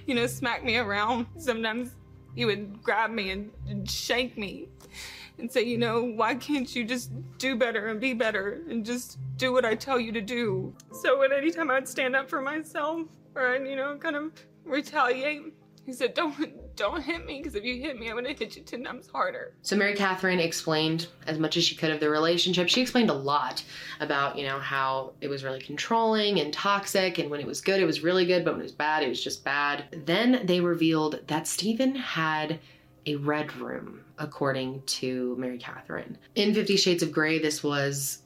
you 0.06 0.14
know, 0.14 0.26
smack 0.26 0.64
me 0.64 0.76
around. 0.76 1.26
Sometimes 1.36 1.90
he 2.36 2.44
would 2.44 2.82
grab 2.82 3.10
me 3.10 3.30
and, 3.30 3.50
and 3.68 3.90
shake 3.90 4.38
me 4.38 4.68
and 5.38 5.50
say, 5.50 5.62
you 5.62 5.78
know, 5.78 6.02
why 6.02 6.34
can't 6.34 6.74
you 6.74 6.84
just 6.84 7.10
do 7.38 7.56
better 7.56 7.88
and 7.88 8.00
be 8.00 8.14
better 8.14 8.62
and 8.68 8.84
just 8.84 9.18
do 9.36 9.52
what 9.52 9.64
I 9.64 9.74
tell 9.74 10.00
you 10.00 10.12
to 10.12 10.20
do? 10.20 10.74
So 10.92 11.22
at 11.22 11.32
any 11.32 11.50
time 11.50 11.70
I'd 11.70 11.88
stand 11.88 12.16
up 12.16 12.28
for 12.28 12.40
myself 12.40 13.02
or 13.34 13.54
I'd, 13.54 13.66
you 13.66 13.76
know, 13.76 13.96
kind 13.96 14.16
of 14.16 14.32
retaliate, 14.64 15.52
he 15.84 15.92
said, 15.92 16.14
don't 16.14 16.34
don't 16.76 17.00
hit 17.00 17.24
me 17.24 17.38
because 17.38 17.54
if 17.54 17.64
you 17.64 17.80
hit 17.80 17.98
me, 17.98 18.08
I'm 18.08 18.16
gonna 18.16 18.34
hit 18.34 18.56
you 18.56 18.62
ten 18.62 18.84
times 18.84 19.08
harder. 19.08 19.54
So 19.62 19.76
Mary 19.76 19.94
Katherine 19.94 20.40
explained 20.40 21.06
as 21.26 21.38
much 21.38 21.56
as 21.56 21.64
she 21.64 21.74
could 21.74 21.90
of 21.90 22.00
the 22.00 22.10
relationship. 22.10 22.68
She 22.68 22.82
explained 22.82 23.08
a 23.08 23.14
lot 23.14 23.64
about, 24.00 24.36
you 24.36 24.46
know, 24.46 24.58
how 24.58 25.14
it 25.20 25.28
was 25.28 25.42
really 25.42 25.60
controlling 25.60 26.40
and 26.40 26.52
toxic, 26.52 27.18
and 27.18 27.30
when 27.30 27.40
it 27.40 27.46
was 27.46 27.60
good, 27.60 27.80
it 27.80 27.86
was 27.86 28.02
really 28.02 28.26
good, 28.26 28.44
but 28.44 28.52
when 28.52 28.60
it 28.60 28.64
was 28.64 28.72
bad, 28.72 29.02
it 29.02 29.08
was 29.08 29.22
just 29.22 29.44
bad. 29.44 29.84
Then 30.04 30.44
they 30.44 30.60
revealed 30.60 31.20
that 31.28 31.46
Steven 31.46 31.94
had 31.94 32.58
a 33.06 33.16
red 33.16 33.54
room, 33.56 34.00
according 34.18 34.82
to 34.82 35.36
Mary 35.38 35.58
Katherine. 35.58 36.18
In 36.34 36.54
Fifty 36.54 36.76
Shades 36.76 37.02
of 37.02 37.12
Grey, 37.12 37.38
this 37.38 37.62
was 37.62 38.18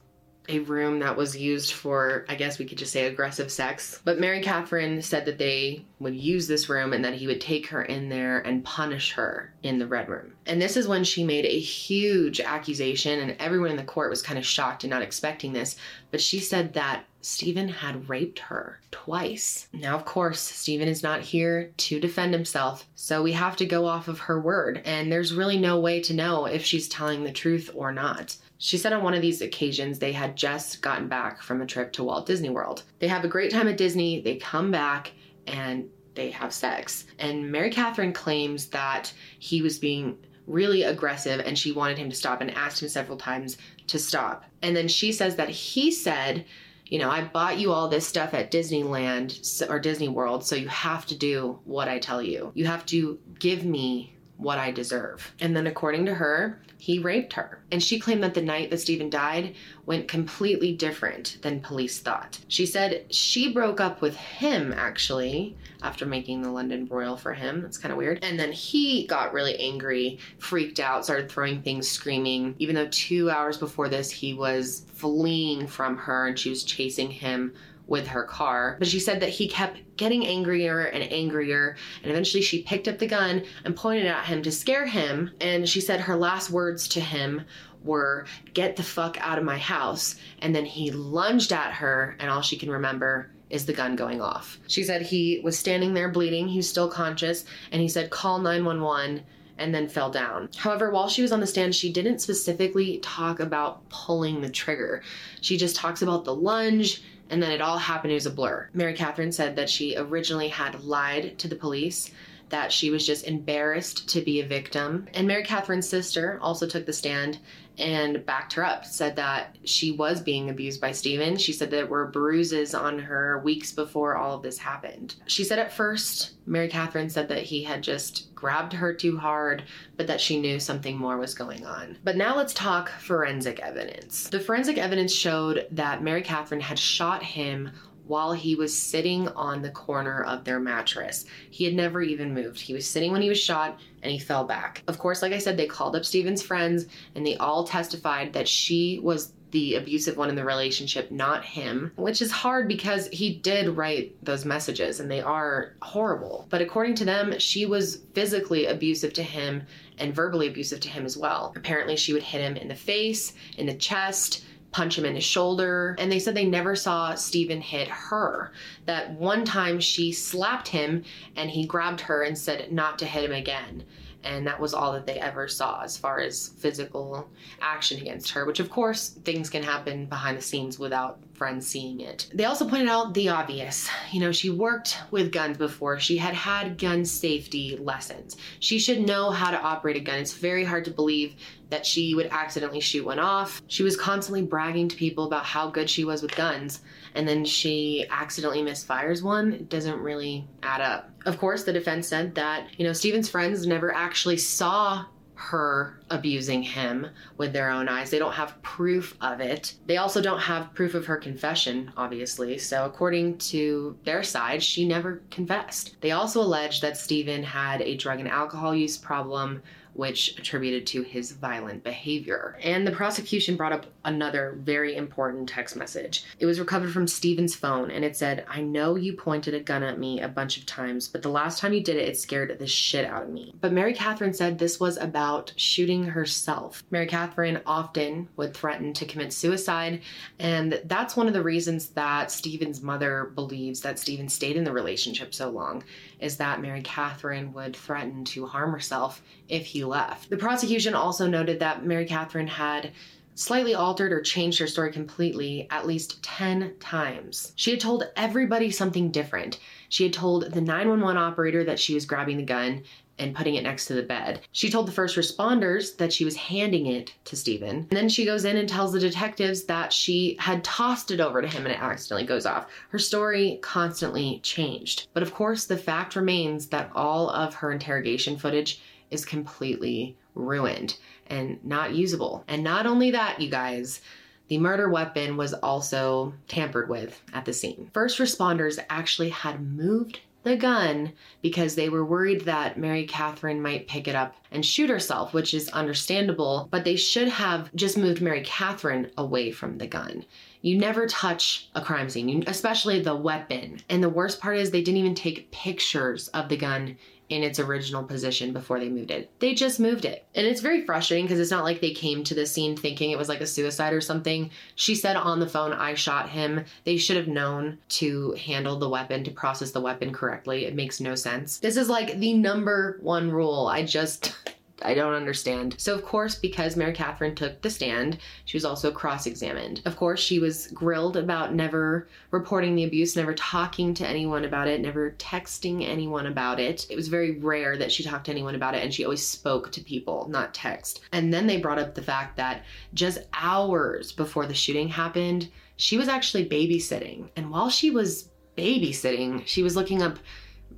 a 0.51 0.59
room 0.59 0.99
that 0.99 1.15
was 1.15 1.37
used 1.37 1.73
for, 1.73 2.25
I 2.27 2.35
guess 2.35 2.59
we 2.59 2.65
could 2.65 2.77
just 2.77 2.91
say 2.91 3.05
aggressive 3.05 3.51
sex. 3.51 4.01
But 4.03 4.19
Mary 4.19 4.41
Katherine 4.41 5.01
said 5.01 5.25
that 5.25 5.37
they 5.37 5.85
would 5.99 6.15
use 6.15 6.47
this 6.47 6.69
room 6.69 6.93
and 6.93 7.03
that 7.05 7.13
he 7.13 7.27
would 7.27 7.41
take 7.41 7.67
her 7.67 7.83
in 7.83 8.09
there 8.09 8.39
and 8.39 8.63
punish 8.63 9.13
her 9.13 9.53
in 9.63 9.79
the 9.79 9.87
red 9.87 10.09
room. 10.09 10.33
And 10.45 10.61
this 10.61 10.75
is 10.75 10.87
when 10.87 11.03
she 11.03 11.23
made 11.23 11.45
a 11.45 11.59
huge 11.59 12.41
accusation, 12.41 13.19
and 13.19 13.35
everyone 13.39 13.71
in 13.71 13.77
the 13.77 13.83
court 13.83 14.09
was 14.09 14.21
kind 14.21 14.37
of 14.37 14.45
shocked 14.45 14.83
and 14.83 14.91
not 14.91 15.01
expecting 15.01 15.53
this. 15.53 15.77
But 16.09 16.21
she 16.21 16.39
said 16.39 16.73
that 16.73 17.05
Steven 17.21 17.67
had 17.67 18.09
raped 18.09 18.39
her 18.39 18.79
twice. 18.89 19.67
Now, 19.73 19.95
of 19.95 20.05
course, 20.05 20.39
Steven 20.39 20.87
is 20.87 21.03
not 21.03 21.21
here 21.21 21.71
to 21.77 21.99
defend 21.99 22.33
himself, 22.33 22.87
so 22.95 23.21
we 23.21 23.33
have 23.33 23.55
to 23.57 23.65
go 23.65 23.85
off 23.85 24.07
of 24.07 24.19
her 24.19 24.41
word, 24.41 24.81
and 24.85 25.11
there's 25.11 25.33
really 25.33 25.59
no 25.59 25.79
way 25.79 26.01
to 26.01 26.15
know 26.15 26.45
if 26.45 26.65
she's 26.65 26.89
telling 26.89 27.23
the 27.23 27.31
truth 27.31 27.69
or 27.75 27.91
not. 27.91 28.35
She 28.63 28.77
said 28.77 28.93
on 28.93 29.01
one 29.01 29.15
of 29.15 29.23
these 29.23 29.41
occasions 29.41 29.97
they 29.97 30.11
had 30.11 30.37
just 30.37 30.83
gotten 30.83 31.07
back 31.07 31.41
from 31.41 31.63
a 31.63 31.65
trip 31.65 31.91
to 31.93 32.03
Walt 32.03 32.27
Disney 32.27 32.51
World. 32.51 32.83
They 32.99 33.07
have 33.07 33.25
a 33.25 33.27
great 33.27 33.49
time 33.51 33.67
at 33.67 33.75
Disney, 33.75 34.21
they 34.21 34.35
come 34.35 34.69
back, 34.69 35.13
and 35.47 35.89
they 36.13 36.29
have 36.29 36.53
sex. 36.53 37.07
And 37.17 37.51
Mary 37.51 37.71
Katherine 37.71 38.13
claims 38.13 38.67
that 38.67 39.11
he 39.39 39.63
was 39.63 39.79
being 39.79 40.15
really 40.45 40.83
aggressive 40.83 41.39
and 41.39 41.57
she 41.57 41.71
wanted 41.71 41.97
him 41.97 42.11
to 42.11 42.15
stop 42.15 42.39
and 42.39 42.51
asked 42.51 42.83
him 42.83 42.89
several 42.89 43.17
times 43.17 43.57
to 43.87 43.97
stop. 43.97 44.43
And 44.61 44.75
then 44.75 44.87
she 44.87 45.11
says 45.11 45.37
that 45.37 45.49
he 45.49 45.89
said, 45.89 46.45
you 46.85 46.99
know, 46.99 47.09
I 47.09 47.23
bought 47.23 47.57
you 47.57 47.71
all 47.71 47.87
this 47.87 48.05
stuff 48.05 48.35
at 48.35 48.51
Disneyland 48.51 49.71
or 49.71 49.79
Disney 49.79 50.07
World, 50.07 50.45
so 50.45 50.55
you 50.55 50.67
have 50.67 51.07
to 51.07 51.17
do 51.17 51.57
what 51.63 51.87
I 51.87 51.97
tell 51.97 52.21
you. 52.21 52.51
You 52.53 52.65
have 52.67 52.85
to 52.87 53.17
give 53.39 53.65
me 53.65 54.15
what 54.41 54.57
I 54.57 54.71
deserve. 54.71 55.33
And 55.39 55.55
then, 55.55 55.67
according 55.67 56.05
to 56.07 56.15
her, 56.15 56.59
he 56.77 56.97
raped 56.97 57.33
her. 57.33 57.59
And 57.71 57.81
she 57.81 57.99
claimed 57.99 58.23
that 58.23 58.33
the 58.33 58.41
night 58.41 58.71
that 58.71 58.79
Steven 58.79 59.09
died 59.09 59.55
went 59.85 60.07
completely 60.07 60.73
different 60.73 61.37
than 61.43 61.61
police 61.61 61.99
thought. 61.99 62.39
She 62.47 62.65
said 62.65 63.05
she 63.13 63.53
broke 63.53 63.79
up 63.79 64.01
with 64.01 64.15
him, 64.15 64.73
actually, 64.75 65.55
after 65.83 66.07
making 66.07 66.41
the 66.41 66.51
London 66.51 66.85
broil 66.85 67.17
for 67.17 67.33
him. 67.33 67.61
That's 67.61 67.77
kind 67.77 67.91
of 67.91 67.99
weird. 67.99 68.23
And 68.23 68.39
then 68.39 68.51
he 68.51 69.05
got 69.05 69.31
really 69.31 69.57
angry, 69.59 70.17
freaked 70.39 70.79
out, 70.79 71.05
started 71.05 71.29
throwing 71.29 71.61
things, 71.61 71.87
screaming, 71.87 72.55
even 72.57 72.75
though 72.75 72.87
two 72.87 73.29
hours 73.29 73.59
before 73.59 73.89
this, 73.89 74.09
he 74.09 74.33
was 74.33 74.85
fleeing 74.93 75.67
from 75.67 75.97
her 75.97 76.27
and 76.27 76.37
she 76.37 76.49
was 76.49 76.63
chasing 76.63 77.11
him 77.11 77.53
with 77.91 78.07
her 78.07 78.23
car. 78.23 78.77
But 78.79 78.87
she 78.87 79.01
said 79.01 79.19
that 79.19 79.29
he 79.29 79.49
kept 79.49 79.97
getting 79.97 80.25
angrier 80.25 80.79
and 80.79 81.03
angrier. 81.11 81.75
And 82.01 82.09
eventually 82.09 82.41
she 82.41 82.63
picked 82.63 82.87
up 82.87 82.97
the 82.97 83.05
gun 83.05 83.43
and 83.65 83.75
pointed 83.75 84.07
at 84.07 84.25
him 84.25 84.41
to 84.43 84.51
scare 84.51 84.87
him. 84.87 85.29
And 85.41 85.67
she 85.67 85.81
said 85.81 85.99
her 85.99 86.15
last 86.15 86.49
words 86.49 86.87
to 86.87 87.01
him 87.01 87.41
were, 87.83 88.25
Get 88.53 88.77
the 88.77 88.83
fuck 88.83 89.17
out 89.19 89.37
of 89.37 89.43
my 89.43 89.57
house. 89.57 90.15
And 90.39 90.55
then 90.55 90.63
he 90.63 90.89
lunged 90.89 91.51
at 91.51 91.73
her, 91.73 92.15
and 92.19 92.31
all 92.31 92.41
she 92.41 92.57
can 92.57 92.71
remember 92.71 93.29
is 93.49 93.65
the 93.65 93.73
gun 93.73 93.97
going 93.97 94.21
off. 94.21 94.57
She 94.67 94.85
said 94.85 95.01
he 95.01 95.41
was 95.43 95.59
standing 95.59 95.93
there 95.93 96.09
bleeding, 96.09 96.47
he 96.47 96.57
was 96.57 96.69
still 96.69 96.87
conscious, 96.87 97.43
and 97.73 97.81
he 97.81 97.89
said, 97.89 98.09
Call 98.09 98.39
911 98.39 99.23
and 99.57 99.75
then 99.75 99.87
fell 99.87 100.09
down. 100.09 100.49
However, 100.57 100.89
while 100.89 101.09
she 101.09 101.21
was 101.21 101.31
on 101.31 101.39
the 101.39 101.45
stand, 101.45 101.75
she 101.75 101.91
didn't 101.91 102.19
specifically 102.19 102.97
talk 102.99 103.39
about 103.39 103.87
pulling 103.89 104.41
the 104.41 104.49
trigger. 104.49 105.03
She 105.41 105.57
just 105.57 105.75
talks 105.75 106.01
about 106.01 106.25
the 106.25 106.33
lunge 106.33 107.03
and 107.31 107.41
then 107.41 107.51
it 107.51 107.61
all 107.61 107.77
happened 107.77 108.13
as 108.13 108.25
a 108.25 108.29
blur. 108.29 108.69
Mary 108.73 108.93
Katherine 108.93 109.31
said 109.31 109.55
that 109.55 109.69
she 109.69 109.95
originally 109.97 110.49
had 110.49 110.83
lied 110.83 111.39
to 111.39 111.47
the 111.47 111.55
police 111.55 112.11
that 112.49 112.71
she 112.71 112.89
was 112.89 113.05
just 113.05 113.25
embarrassed 113.25 114.09
to 114.09 114.21
be 114.21 114.41
a 114.41 114.45
victim. 114.45 115.07
And 115.13 115.25
Mary 115.25 115.43
Katherine's 115.43 115.87
sister 115.87 116.37
also 116.41 116.67
took 116.67 116.85
the 116.85 116.93
stand 116.93 117.39
and 117.77 118.25
backed 118.25 118.53
her 118.53 118.65
up, 118.65 118.85
said 118.85 119.15
that 119.15 119.57
she 119.63 119.91
was 119.91 120.21
being 120.21 120.49
abused 120.49 120.81
by 120.81 120.91
Steven. 120.91 121.37
She 121.37 121.53
said 121.53 121.71
there 121.71 121.85
were 121.85 122.07
bruises 122.07 122.73
on 122.75 122.99
her 122.99 123.39
weeks 123.43 123.71
before 123.71 124.17
all 124.17 124.35
of 124.35 124.43
this 124.43 124.57
happened. 124.57 125.15
She 125.27 125.43
said 125.43 125.59
at 125.59 125.73
first, 125.73 126.31
Mary 126.45 126.67
Katherine 126.67 127.09
said 127.09 127.29
that 127.29 127.43
he 127.43 127.63
had 127.63 127.81
just 127.81 128.33
grabbed 128.35 128.73
her 128.73 128.93
too 128.93 129.17
hard, 129.17 129.63
but 129.97 130.07
that 130.07 130.21
she 130.21 130.39
knew 130.39 130.59
something 130.59 130.97
more 130.97 131.17
was 131.17 131.33
going 131.33 131.65
on. 131.65 131.97
But 132.03 132.17
now 132.17 132.35
let's 132.35 132.53
talk 132.53 132.89
forensic 132.89 133.59
evidence. 133.59 134.29
The 134.29 134.39
forensic 134.39 134.77
evidence 134.77 135.13
showed 135.13 135.67
that 135.71 136.03
Mary 136.03 136.23
Katherine 136.23 136.61
had 136.61 136.79
shot 136.79 137.23
him 137.23 137.71
while 138.11 138.33
he 138.33 138.55
was 138.55 138.77
sitting 138.77 139.29
on 139.29 139.61
the 139.61 139.69
corner 139.69 140.21
of 140.25 140.43
their 140.43 140.59
mattress. 140.59 141.23
He 141.49 141.63
had 141.63 141.73
never 141.73 142.01
even 142.01 142.33
moved. 142.33 142.59
He 142.59 142.73
was 142.73 142.85
sitting 142.85 143.13
when 143.13 143.21
he 143.21 143.29
was 143.29 143.39
shot 143.39 143.79
and 144.03 144.11
he 144.11 144.19
fell 144.19 144.43
back. 144.43 144.83
Of 144.89 144.99
course, 144.99 145.21
like 145.21 145.31
I 145.31 145.37
said, 145.37 145.55
they 145.55 145.65
called 145.65 145.95
up 145.95 146.03
Steven's 146.03 146.41
friends 146.41 146.87
and 147.15 147.25
they 147.25 147.37
all 147.37 147.63
testified 147.63 148.33
that 148.33 148.49
she 148.49 148.99
was 149.01 149.31
the 149.51 149.75
abusive 149.75 150.17
one 150.17 150.29
in 150.29 150.35
the 150.35 150.43
relationship, 150.43 151.09
not 151.09 151.45
him, 151.45 151.93
which 151.95 152.21
is 152.21 152.31
hard 152.31 152.67
because 152.67 153.07
he 153.07 153.35
did 153.35 153.77
write 153.77 154.13
those 154.23 154.43
messages 154.43 154.99
and 154.99 155.09
they 155.09 155.21
are 155.21 155.73
horrible. 155.81 156.47
But 156.49 156.61
according 156.61 156.95
to 156.95 157.05
them, 157.05 157.39
she 157.39 157.65
was 157.65 158.01
physically 158.13 158.65
abusive 158.65 159.13
to 159.13 159.23
him 159.23 159.63
and 159.97 160.13
verbally 160.13 160.47
abusive 160.47 160.81
to 160.81 160.89
him 160.89 161.05
as 161.05 161.15
well. 161.15 161.53
Apparently, 161.55 161.95
she 161.95 162.11
would 162.11 162.23
hit 162.23 162.41
him 162.41 162.57
in 162.57 162.67
the 162.67 162.75
face, 162.75 163.33
in 163.57 163.67
the 163.67 163.73
chest, 163.73 164.43
punch 164.71 164.97
him 164.97 165.05
in 165.05 165.15
his 165.15 165.23
shoulder. 165.23 165.95
And 165.99 166.11
they 166.11 166.19
said 166.19 166.35
they 166.35 166.45
never 166.45 166.75
saw 166.75 167.15
Steven 167.15 167.61
hit 167.61 167.87
her. 167.87 168.51
That 168.85 169.11
one 169.13 169.45
time 169.45 169.79
she 169.79 170.11
slapped 170.11 170.69
him 170.69 171.03
and 171.35 171.49
he 171.49 171.65
grabbed 171.65 172.01
her 172.01 172.23
and 172.23 172.37
said 172.37 172.71
not 172.71 172.99
to 172.99 173.05
hit 173.05 173.23
him 173.23 173.33
again. 173.33 173.83
And 174.23 174.45
that 174.45 174.59
was 174.59 174.73
all 174.73 174.93
that 174.93 175.07
they 175.07 175.19
ever 175.19 175.47
saw 175.47 175.81
as 175.81 175.97
far 175.97 176.19
as 176.19 176.49
physical 176.49 177.27
action 177.59 177.99
against 177.99 178.29
her, 178.31 178.45
which 178.45 178.59
of 178.59 178.69
course 178.69 179.09
things 179.09 179.49
can 179.49 179.63
happen 179.63 180.05
behind 180.05 180.37
the 180.37 180.43
scenes 180.43 180.77
without 180.77 181.19
friends 181.33 181.65
seeing 181.65 182.01
it. 182.01 182.27
They 182.31 182.45
also 182.45 182.69
pointed 182.69 182.87
out 182.87 183.15
the 183.15 183.29
obvious. 183.29 183.89
You 184.11 184.19
know, 184.19 184.31
she 184.31 184.51
worked 184.51 184.99
with 185.09 185.31
guns 185.31 185.57
before, 185.57 185.99
she 185.99 186.17
had 186.17 186.35
had 186.35 186.77
gun 186.77 187.03
safety 187.03 187.77
lessons. 187.77 188.37
She 188.59 188.77
should 188.77 189.01
know 189.01 189.31
how 189.31 189.49
to 189.49 189.59
operate 189.59 189.97
a 189.97 190.01
gun. 190.01 190.19
It's 190.19 190.33
very 190.33 190.63
hard 190.63 190.85
to 190.85 190.91
believe 190.91 191.35
that 191.71 191.85
she 191.85 192.13
would 192.13 192.27
accidentally 192.27 192.79
shoot 192.79 193.05
one 193.05 193.17
off. 193.17 193.61
She 193.67 193.81
was 193.81 193.97
constantly 193.97 194.43
bragging 194.43 194.87
to 194.89 194.95
people 194.95 195.25
about 195.25 195.45
how 195.45 195.69
good 195.69 195.89
she 195.89 196.05
was 196.05 196.21
with 196.21 196.35
guns, 196.35 196.81
and 197.15 197.27
then 197.27 197.43
she 197.43 198.05
accidentally 198.11 198.61
misfires 198.61 199.23
one. 199.23 199.53
It 199.53 199.69
doesn't 199.69 199.99
really 199.99 200.47
add 200.61 200.81
up. 200.81 201.09
Of 201.25 201.39
course, 201.39 201.63
the 201.63 201.73
defense 201.73 202.07
said 202.07 202.35
that, 202.35 202.67
you 202.77 202.85
know, 202.85 202.93
Steven's 202.93 203.29
friends 203.29 203.65
never 203.65 203.93
actually 203.93 204.37
saw 204.37 205.05
her 205.41 205.99
abusing 206.11 206.61
him 206.61 207.07
with 207.37 207.51
their 207.51 207.71
own 207.71 207.89
eyes. 207.89 208.11
They 208.11 208.19
don't 208.19 208.33
have 208.33 208.61
proof 208.61 209.17
of 209.21 209.41
it. 209.41 209.73
They 209.87 209.97
also 209.97 210.21
don't 210.21 210.39
have 210.39 210.73
proof 210.75 210.93
of 210.93 211.07
her 211.07 211.17
confession, 211.17 211.91
obviously. 211.97 212.59
So, 212.59 212.85
according 212.85 213.39
to 213.39 213.97
their 214.03 214.21
side, 214.21 214.61
she 214.61 214.87
never 214.87 215.23
confessed. 215.31 215.95
They 216.01 216.11
also 216.11 216.41
allege 216.41 216.79
that 216.81 216.95
Steven 216.95 217.41
had 217.41 217.81
a 217.81 217.97
drug 217.97 218.19
and 218.19 218.29
alcohol 218.29 218.75
use 218.75 218.99
problem 218.99 219.63
which 219.93 220.37
attributed 220.37 220.87
to 220.87 221.01
his 221.01 221.31
violent 221.31 221.83
behavior. 221.83 222.57
And 222.63 222.85
the 222.85 222.91
prosecution 222.91 223.55
brought 223.55 223.73
up 223.73 223.85
another 224.05 224.57
very 224.59 224.95
important 224.95 225.49
text 225.49 225.75
message. 225.75 226.23
It 226.39 226.45
was 226.45 226.59
recovered 226.59 226.91
from 226.91 227.07
Steven's 227.07 227.55
phone 227.55 227.91
and 227.91 228.03
it 228.03 228.15
said, 228.15 228.45
I 228.47 228.61
know 228.61 228.95
you 228.95 229.13
pointed 229.13 229.53
a 229.53 229.59
gun 229.59 229.83
at 229.83 229.99
me 229.99 230.21
a 230.21 230.27
bunch 230.27 230.57
of 230.57 230.65
times, 230.65 231.07
but 231.07 231.21
the 231.21 231.29
last 231.29 231.59
time 231.59 231.73
you 231.73 231.83
did 231.83 231.97
it, 231.97 232.07
it 232.07 232.17
scared 232.17 232.57
the 232.57 232.67
shit 232.67 233.05
out 233.05 233.23
of 233.23 233.29
me. 233.29 233.53
But 233.59 233.73
Mary 233.73 233.93
Katherine 233.93 234.33
said 234.33 234.57
this 234.57 234.79
was 234.79 234.97
about 234.97 235.53
shooting 235.55 236.03
herself. 236.03 236.83
Mary 236.91 237.07
Katherine 237.07 237.61
often 237.65 238.27
would 238.37 238.53
threaten 238.53 238.93
to 238.93 239.05
commit 239.05 239.33
suicide, 239.33 240.01
and 240.39 240.81
that's 240.85 241.15
one 241.15 241.27
of 241.27 241.33
the 241.33 241.43
reasons 241.43 241.89
that 241.89 242.31
Steven's 242.31 242.81
mother 242.81 243.31
believes 243.35 243.81
that 243.81 243.99
Steven 243.99 244.29
stayed 244.29 244.55
in 244.55 244.63
the 244.63 244.71
relationship 244.71 245.33
so 245.33 245.49
long, 245.49 245.83
is 246.21 246.37
that 246.37 246.61
Mary 246.61 246.81
Katherine 246.81 247.51
would 247.53 247.75
threaten 247.75 248.23
to 248.25 248.45
harm 248.45 248.71
herself 248.71 249.21
if 249.49 249.65
he 249.65 249.83
left. 249.83 250.29
The 250.29 250.37
prosecution 250.37 250.93
also 250.93 251.27
noted 251.27 251.59
that 251.59 251.85
Mary 251.85 252.05
Katherine 252.05 252.47
had 252.47 252.91
slightly 253.33 253.73
altered 253.73 254.11
or 254.11 254.21
changed 254.21 254.59
her 254.59 254.67
story 254.67 254.91
completely 254.91 255.67
at 255.71 255.87
least 255.87 256.21
10 256.23 256.75
times. 256.79 257.53
She 257.55 257.71
had 257.71 257.79
told 257.79 258.03
everybody 258.15 258.69
something 258.71 259.09
different. 259.09 259.59
She 259.89 260.03
had 260.03 260.13
told 260.13 260.51
the 260.51 260.61
911 260.61 261.17
operator 261.17 261.63
that 261.63 261.79
she 261.79 261.93
was 261.93 262.05
grabbing 262.05 262.37
the 262.37 262.43
gun 262.43 262.83
and 263.19 263.35
putting 263.35 263.55
it 263.55 263.63
next 263.63 263.85
to 263.85 263.93
the 263.93 264.01
bed. 264.01 264.41
She 264.51 264.69
told 264.69 264.87
the 264.87 264.91
first 264.91 265.15
responders 265.15 265.97
that 265.97 266.11
she 266.11 266.25
was 266.25 266.35
handing 266.35 266.87
it 266.87 267.13
to 267.25 267.35
Steven. 267.35 267.69
And 267.69 267.89
then 267.89 268.09
she 268.09 268.25
goes 268.25 268.45
in 268.45 268.57
and 268.57 268.67
tells 268.67 268.93
the 268.93 268.99
detectives 268.99 269.63
that 269.65 269.93
she 269.93 270.35
had 270.39 270.63
tossed 270.63 271.11
it 271.11 271.19
over 271.19 271.41
to 271.41 271.47
him 271.47 271.65
and 271.65 271.73
it 271.73 271.81
accidentally 271.81 272.25
goes 272.25 272.45
off. 272.45 272.67
Her 272.89 272.99
story 272.99 273.59
constantly 273.61 274.39
changed. 274.43 275.07
But 275.13 275.23
of 275.23 275.33
course, 275.33 275.65
the 275.65 275.77
fact 275.77 276.15
remains 276.15 276.67
that 276.67 276.91
all 276.95 277.29
of 277.29 277.53
her 277.55 277.71
interrogation 277.71 278.37
footage 278.37 278.81
is 279.11 279.25
completely 279.25 280.17
ruined 280.33 280.97
and 281.27 281.63
not 281.63 281.93
usable. 281.93 282.43
And 282.47 282.63
not 282.63 282.85
only 282.85 283.11
that, 283.11 283.39
you 283.39 283.49
guys, 283.49 284.01
the 284.47 284.57
murder 284.57 284.89
weapon 284.89 285.37
was 285.37 285.53
also 285.53 286.33
tampered 286.47 286.89
with 286.89 287.21
at 287.33 287.45
the 287.45 287.53
scene. 287.53 287.89
First 287.93 288.19
responders 288.19 288.83
actually 288.89 289.29
had 289.29 289.61
moved 289.61 290.19
the 290.43 290.55
gun 290.55 291.13
because 291.41 291.75
they 291.75 291.89
were 291.89 292.05
worried 292.05 292.41
that 292.41 292.77
Mary 292.77 293.05
Katherine 293.05 293.61
might 293.61 293.87
pick 293.87 294.07
it 294.07 294.15
up 294.15 294.35
and 294.51 294.65
shoot 294.65 294.89
herself, 294.89 295.33
which 295.33 295.53
is 295.53 295.69
understandable, 295.69 296.67
but 296.71 296.83
they 296.83 296.95
should 296.95 297.29
have 297.29 297.73
just 297.75 297.97
moved 297.97 298.21
Mary 298.21 298.41
Katherine 298.43 299.11
away 299.17 299.51
from 299.51 299.77
the 299.77 299.87
gun. 299.87 300.25
You 300.61 300.77
never 300.77 301.07
touch 301.07 301.69
a 301.73 301.81
crime 301.81 302.09
scene, 302.09 302.43
especially 302.47 302.99
the 302.99 303.15
weapon. 303.15 303.79
And 303.89 304.03
the 304.03 304.09
worst 304.09 304.39
part 304.39 304.57
is 304.57 304.69
they 304.71 304.83
didn't 304.83 304.99
even 304.99 305.15
take 305.15 305.51
pictures 305.51 306.27
of 306.29 306.49
the 306.49 306.57
gun 306.57 306.97
in 307.31 307.43
its 307.43 307.59
original 307.59 308.03
position 308.03 308.51
before 308.51 308.77
they 308.77 308.89
moved 308.89 309.09
it. 309.09 309.31
They 309.39 309.53
just 309.53 309.79
moved 309.79 310.03
it. 310.03 310.25
And 310.35 310.45
it's 310.45 310.59
very 310.59 310.85
frustrating 310.85 311.25
because 311.25 311.39
it's 311.39 311.49
not 311.49 311.63
like 311.63 311.79
they 311.79 311.93
came 311.93 312.25
to 312.25 312.35
the 312.35 312.45
scene 312.45 312.75
thinking 312.75 313.09
it 313.09 313.17
was 313.17 313.29
like 313.29 313.39
a 313.39 313.47
suicide 313.47 313.93
or 313.93 314.01
something. 314.01 314.51
She 314.75 314.95
said 314.95 315.15
on 315.15 315.39
the 315.39 315.47
phone, 315.47 315.71
I 315.71 315.93
shot 315.93 316.29
him. 316.29 316.65
They 316.83 316.97
should 316.97 317.15
have 317.15 317.29
known 317.29 317.77
to 317.89 318.33
handle 318.33 318.77
the 318.77 318.89
weapon, 318.89 319.23
to 319.23 319.31
process 319.31 319.71
the 319.71 319.79
weapon 319.79 320.11
correctly. 320.11 320.65
It 320.65 320.75
makes 320.75 320.99
no 320.99 321.15
sense. 321.15 321.59
This 321.59 321.77
is 321.77 321.87
like 321.87 322.19
the 322.19 322.33
number 322.33 322.99
one 323.01 323.31
rule. 323.31 323.67
I 323.67 323.83
just. 323.85 324.35
I 324.83 324.93
don't 324.93 325.13
understand. 325.13 325.75
So, 325.77 325.95
of 325.95 326.03
course, 326.03 326.35
because 326.35 326.75
Mary 326.75 326.93
Katherine 326.93 327.35
took 327.35 327.61
the 327.61 327.69
stand, 327.69 328.17
she 328.45 328.57
was 328.57 328.65
also 328.65 328.91
cross 328.91 329.25
examined. 329.25 329.81
Of 329.85 329.95
course, 329.95 330.19
she 330.19 330.39
was 330.39 330.67
grilled 330.67 331.17
about 331.17 331.53
never 331.53 332.07
reporting 332.31 332.75
the 332.75 332.83
abuse, 332.83 333.15
never 333.15 333.33
talking 333.33 333.93
to 333.95 334.07
anyone 334.07 334.45
about 334.45 334.67
it, 334.67 334.81
never 334.81 335.11
texting 335.11 335.87
anyone 335.87 336.27
about 336.27 336.59
it. 336.59 336.87
It 336.89 336.95
was 336.95 337.07
very 337.07 337.39
rare 337.39 337.77
that 337.77 337.91
she 337.91 338.03
talked 338.03 338.25
to 338.25 338.31
anyone 338.31 338.55
about 338.55 338.75
it, 338.75 338.83
and 338.83 338.93
she 338.93 339.03
always 339.03 339.25
spoke 339.25 339.71
to 339.71 339.81
people, 339.81 340.27
not 340.29 340.53
text. 340.53 341.01
And 341.11 341.33
then 341.33 341.47
they 341.47 341.57
brought 341.57 341.79
up 341.79 341.95
the 341.95 342.01
fact 342.01 342.37
that 342.37 342.63
just 342.93 343.19
hours 343.33 344.11
before 344.11 344.45
the 344.45 344.53
shooting 344.53 344.87
happened, 344.87 345.49
she 345.77 345.97
was 345.97 346.07
actually 346.07 346.47
babysitting. 346.47 347.29
And 347.35 347.51
while 347.51 347.69
she 347.69 347.91
was 347.91 348.29
babysitting, 348.57 349.45
she 349.45 349.63
was 349.63 349.75
looking 349.75 350.01
up 350.01 350.19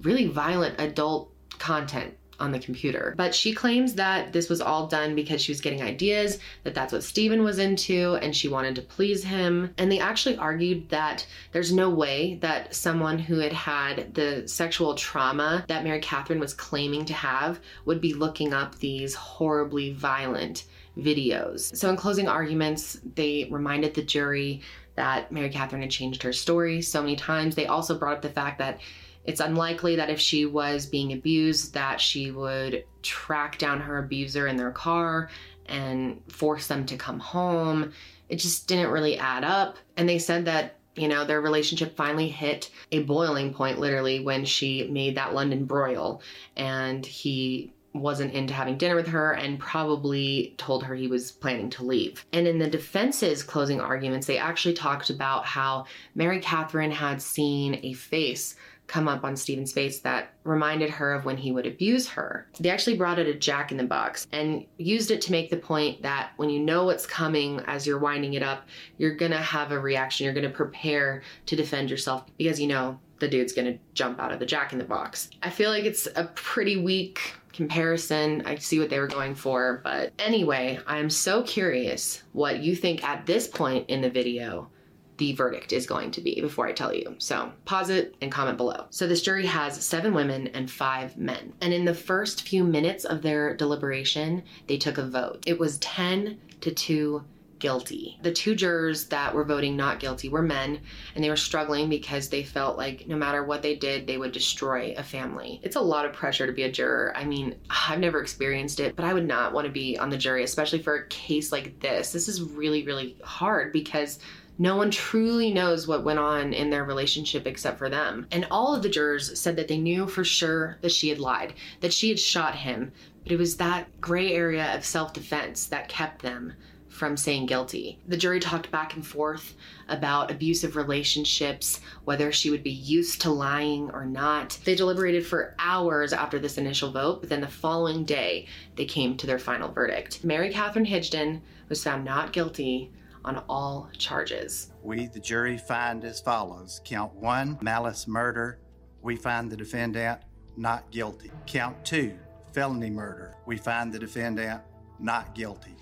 really 0.01 0.27
violent 0.27 0.79
adult 0.79 1.31
content 1.59 2.15
on 2.43 2.51
the 2.51 2.59
computer. 2.59 3.13
But 3.17 3.33
she 3.33 3.53
claims 3.53 3.93
that 3.95 4.33
this 4.33 4.49
was 4.49 4.61
all 4.61 4.87
done 4.87 5.15
because 5.15 5.41
she 5.41 5.51
was 5.51 5.61
getting 5.61 5.81
ideas, 5.81 6.39
that 6.63 6.75
that's 6.75 6.91
what 6.91 7.03
Steven 7.03 7.43
was 7.43 7.57
into, 7.57 8.15
and 8.21 8.35
she 8.35 8.49
wanted 8.49 8.75
to 8.75 8.81
please 8.81 9.23
him. 9.23 9.73
And 9.77 9.91
they 9.91 9.99
actually 9.99 10.37
argued 10.37 10.89
that 10.89 11.25
there's 11.53 11.71
no 11.71 11.89
way 11.89 12.37
that 12.41 12.75
someone 12.75 13.17
who 13.17 13.39
had 13.39 13.53
had 13.53 14.13
the 14.13 14.47
sexual 14.47 14.95
trauma 14.95 15.63
that 15.67 15.83
Mary 15.83 16.01
Katherine 16.01 16.39
was 16.39 16.53
claiming 16.53 17.05
to 17.05 17.13
have 17.13 17.59
would 17.85 18.01
be 18.01 18.13
looking 18.13 18.53
up 18.53 18.77
these 18.79 19.15
horribly 19.15 19.93
violent 19.93 20.65
videos. 20.97 21.75
So, 21.75 21.89
in 21.89 21.95
closing 21.95 22.27
arguments, 22.27 22.99
they 23.15 23.47
reminded 23.49 23.93
the 23.93 24.03
jury 24.03 24.61
that 24.95 25.31
Mary 25.31 25.49
Katherine 25.49 25.81
had 25.81 25.91
changed 25.91 26.21
her 26.23 26.33
story 26.33 26.81
so 26.81 27.01
many 27.01 27.15
times. 27.15 27.55
They 27.55 27.65
also 27.65 27.97
brought 27.97 28.17
up 28.17 28.21
the 28.21 28.29
fact 28.29 28.59
that 28.59 28.79
it's 29.25 29.39
unlikely 29.39 29.95
that 29.95 30.09
if 30.09 30.19
she 30.19 30.45
was 30.45 30.85
being 30.85 31.13
abused 31.13 31.73
that 31.73 31.99
she 32.01 32.31
would 32.31 32.85
track 33.01 33.57
down 33.57 33.79
her 33.79 33.99
abuser 33.99 34.47
in 34.47 34.57
their 34.57 34.71
car 34.71 35.29
and 35.67 36.21
force 36.27 36.67
them 36.67 36.85
to 36.85 36.97
come 36.97 37.19
home. 37.19 37.93
It 38.29 38.37
just 38.37 38.67
didn't 38.67 38.91
really 38.91 39.17
add 39.17 39.43
up. 39.43 39.77
And 39.95 40.07
they 40.07 40.19
said 40.19 40.45
that 40.45 40.77
you 40.95 41.07
know, 41.07 41.25
their 41.25 41.41
relationship 41.41 41.95
finally 41.95 42.29
hit 42.29 42.69
a 42.91 43.01
boiling 43.03 43.51
point 43.51 43.79
literally 43.79 44.19
when 44.19 44.45
she 44.45 44.87
made 44.89 45.15
that 45.17 45.33
London 45.33 45.65
broil 45.65 46.21
and 46.55 47.03
he 47.03 47.73
wasn't 47.93 48.33
into 48.33 48.53
having 48.53 48.77
dinner 48.77 48.95
with 48.95 49.07
her 49.07 49.33
and 49.33 49.59
probably 49.59 50.55
told 50.57 50.83
her 50.83 50.95
he 50.95 51.07
was 51.07 51.31
planning 51.31 51.69
to 51.69 51.83
leave. 51.83 52.25
And 52.33 52.47
in 52.47 52.57
the 52.57 52.69
defense's 52.69 53.43
closing 53.43 53.79
arguments, 53.79 54.27
they 54.27 54.37
actually 54.37 54.73
talked 54.73 55.09
about 55.09 55.45
how 55.45 55.85
Mary 56.15 56.39
Katherine 56.39 56.91
had 56.91 57.21
seen 57.21 57.79
a 57.83 57.93
face 57.93 58.55
come 58.87 59.07
up 59.07 59.23
on 59.23 59.35
Steven's 59.35 59.71
face 59.71 59.99
that 59.99 60.33
reminded 60.43 60.89
her 60.89 61.13
of 61.13 61.25
when 61.25 61.37
he 61.37 61.51
would 61.51 61.65
abuse 61.65 62.07
her. 62.09 62.47
They 62.59 62.69
actually 62.69 62.97
brought 62.97 63.19
it 63.19 63.27
a 63.27 63.33
jack 63.33 63.71
in 63.71 63.77
the 63.77 63.83
box 63.83 64.27
and 64.31 64.65
used 64.77 65.11
it 65.11 65.21
to 65.21 65.31
make 65.31 65.49
the 65.49 65.57
point 65.57 66.01
that 66.01 66.31
when 66.37 66.49
you 66.49 66.59
know 66.59 66.85
what's 66.85 67.05
coming 67.05 67.61
as 67.67 67.87
you're 67.87 67.99
winding 67.99 68.33
it 68.33 68.43
up, 68.43 68.67
you're 68.97 69.15
gonna 69.15 69.41
have 69.41 69.71
a 69.71 69.79
reaction. 69.79 70.25
You're 70.25 70.33
gonna 70.33 70.49
prepare 70.49 71.23
to 71.45 71.55
defend 71.55 71.89
yourself 71.89 72.25
because 72.37 72.59
you 72.59 72.67
know 72.67 72.99
the 73.19 73.27
dude's 73.27 73.53
gonna 73.53 73.77
jump 73.93 74.19
out 74.19 74.31
of 74.31 74.39
the 74.39 74.45
jack 74.45 74.73
in 74.73 74.79
the 74.79 74.85
box. 74.85 75.29
I 75.41 75.49
feel 75.49 75.69
like 75.69 75.85
it's 75.85 76.07
a 76.15 76.25
pretty 76.35 76.77
weak 76.77 77.33
comparison. 77.53 78.43
I 78.45 78.55
see 78.55 78.79
what 78.79 78.89
they 78.89 78.99
were 78.99 79.07
going 79.07 79.35
for, 79.35 79.79
but 79.83 80.11
anyway, 80.19 80.79
I'm 80.87 81.09
so 81.09 81.43
curious 81.43 82.23
what 82.33 82.59
you 82.59 82.75
think 82.75 83.03
at 83.03 83.25
this 83.25 83.47
point 83.47 83.89
in 83.89 84.01
the 84.01 84.09
video 84.09 84.69
the 85.17 85.33
verdict 85.33 85.73
is 85.73 85.85
going 85.85 86.11
to 86.11 86.21
be 86.21 86.41
before 86.41 86.67
I 86.67 86.71
tell 86.71 86.93
you. 86.93 87.15
So 87.17 87.51
pause 87.65 87.89
it 87.89 88.15
and 88.21 88.31
comment 88.31 88.57
below. 88.57 88.85
So 88.89 89.07
this 89.07 89.21
jury 89.21 89.45
has 89.45 89.83
seven 89.83 90.13
women 90.13 90.47
and 90.47 90.69
five 90.69 91.17
men. 91.17 91.53
And 91.61 91.73
in 91.73 91.85
the 91.85 91.93
first 91.93 92.47
few 92.47 92.63
minutes 92.63 93.05
of 93.05 93.21
their 93.21 93.55
deliberation, 93.55 94.43
they 94.67 94.77
took 94.77 94.97
a 94.97 95.05
vote. 95.05 95.43
It 95.45 95.59
was 95.59 95.77
10 95.79 96.37
to 96.61 96.71
2 96.71 97.23
guilty. 97.63 98.19
The 98.21 98.31
two 98.33 98.55
jurors 98.55 99.05
that 99.05 99.33
were 99.33 99.45
voting 99.45 99.77
not 99.77 100.01
guilty 100.01 100.27
were 100.27 100.41
men, 100.41 100.81
and 101.15 101.23
they 101.23 101.29
were 101.29 101.37
struggling 101.37 101.87
because 101.89 102.27
they 102.27 102.43
felt 102.43 102.77
like 102.77 103.07
no 103.07 103.15
matter 103.15 103.41
what 103.41 103.61
they 103.61 103.73
did, 103.73 104.05
they 104.05 104.17
would 104.17 104.33
destroy 104.33 104.93
a 104.97 105.01
family. 105.01 105.61
It's 105.63 105.77
a 105.77 105.81
lot 105.81 106.05
of 106.05 106.11
pressure 106.11 106.45
to 106.45 106.51
be 106.51 106.63
a 106.63 106.71
juror. 106.71 107.13
I 107.15 107.23
mean, 107.23 107.55
I've 107.69 107.99
never 107.99 108.21
experienced 108.21 108.81
it, 108.81 108.97
but 108.97 109.05
I 109.05 109.13
would 109.13 109.25
not 109.25 109.53
want 109.53 109.65
to 109.65 109.71
be 109.71 109.97
on 109.97 110.09
the 110.09 110.17
jury, 110.17 110.43
especially 110.43 110.81
for 110.81 110.95
a 110.95 111.07
case 111.07 111.53
like 111.53 111.79
this. 111.79 112.11
This 112.11 112.27
is 112.27 112.41
really, 112.41 112.83
really 112.83 113.15
hard 113.23 113.71
because 113.71 114.19
no 114.57 114.75
one 114.75 114.91
truly 114.91 115.51
knows 115.51 115.87
what 115.87 116.03
went 116.03 116.19
on 116.19 116.53
in 116.53 116.69
their 116.69 116.83
relationship 116.83 117.47
except 117.47 117.77
for 117.77 117.89
them. 117.89 118.27
And 118.31 118.47
all 118.51 118.75
of 118.75 118.83
the 118.83 118.89
jurors 118.89 119.39
said 119.39 119.55
that 119.55 119.67
they 119.67 119.77
knew 119.77 120.07
for 120.07 120.23
sure 120.23 120.77
that 120.81 120.91
she 120.91 121.09
had 121.09 121.19
lied, 121.19 121.53
that 121.79 121.93
she 121.93 122.09
had 122.09 122.19
shot 122.19 122.55
him, 122.55 122.91
but 123.23 123.31
it 123.31 123.39
was 123.39 123.57
that 123.57 123.99
gray 123.99 124.31
area 124.33 124.75
of 124.75 124.85
self 124.85 125.13
defense 125.13 125.65
that 125.67 125.89
kept 125.89 126.21
them 126.21 126.53
from 126.87 127.17
saying 127.17 127.47
guilty. 127.47 127.97
The 128.07 128.17
jury 128.17 128.39
talked 128.39 128.69
back 128.69 128.93
and 128.93 129.05
forth 129.05 129.55
about 129.89 130.29
abusive 130.29 130.75
relationships, 130.75 131.81
whether 132.03 132.31
she 132.31 132.51
would 132.51 132.61
be 132.61 132.69
used 132.69 133.21
to 133.21 133.31
lying 133.31 133.89
or 133.89 134.05
not. 134.05 134.59
They 134.63 134.75
deliberated 134.75 135.25
for 135.25 135.55
hours 135.57 136.13
after 136.13 136.37
this 136.37 136.59
initial 136.59 136.91
vote, 136.91 137.21
but 137.21 137.29
then 137.29 137.41
the 137.41 137.47
following 137.47 138.03
day 138.03 138.45
they 138.75 138.85
came 138.85 139.17
to 139.17 139.25
their 139.25 139.39
final 139.39 139.71
verdict. 139.71 140.23
Mary 140.23 140.51
Katherine 140.51 140.85
Higdon 140.85 141.41
was 141.67 141.83
found 141.83 142.05
not 142.05 142.31
guilty 142.31 142.91
on 143.25 143.43
all 143.49 143.89
charges. 143.97 144.71
We, 144.81 145.07
the 145.07 145.19
jury, 145.19 145.57
find 145.57 146.03
as 146.03 146.19
follows 146.19 146.81
Count 146.83 147.13
one, 147.15 147.57
malice 147.61 148.07
murder. 148.07 148.59
We 149.01 149.15
find 149.15 149.51
the 149.51 149.57
defendant 149.57 150.21
not 150.55 150.89
guilty. 150.91 151.31
Count 151.45 151.83
two, 151.85 152.17
felony 152.53 152.89
murder. 152.89 153.35
We 153.45 153.57
find 153.57 153.91
the 153.91 153.99
defendant 153.99 154.61
not 154.99 155.33
guilty. 155.35 155.75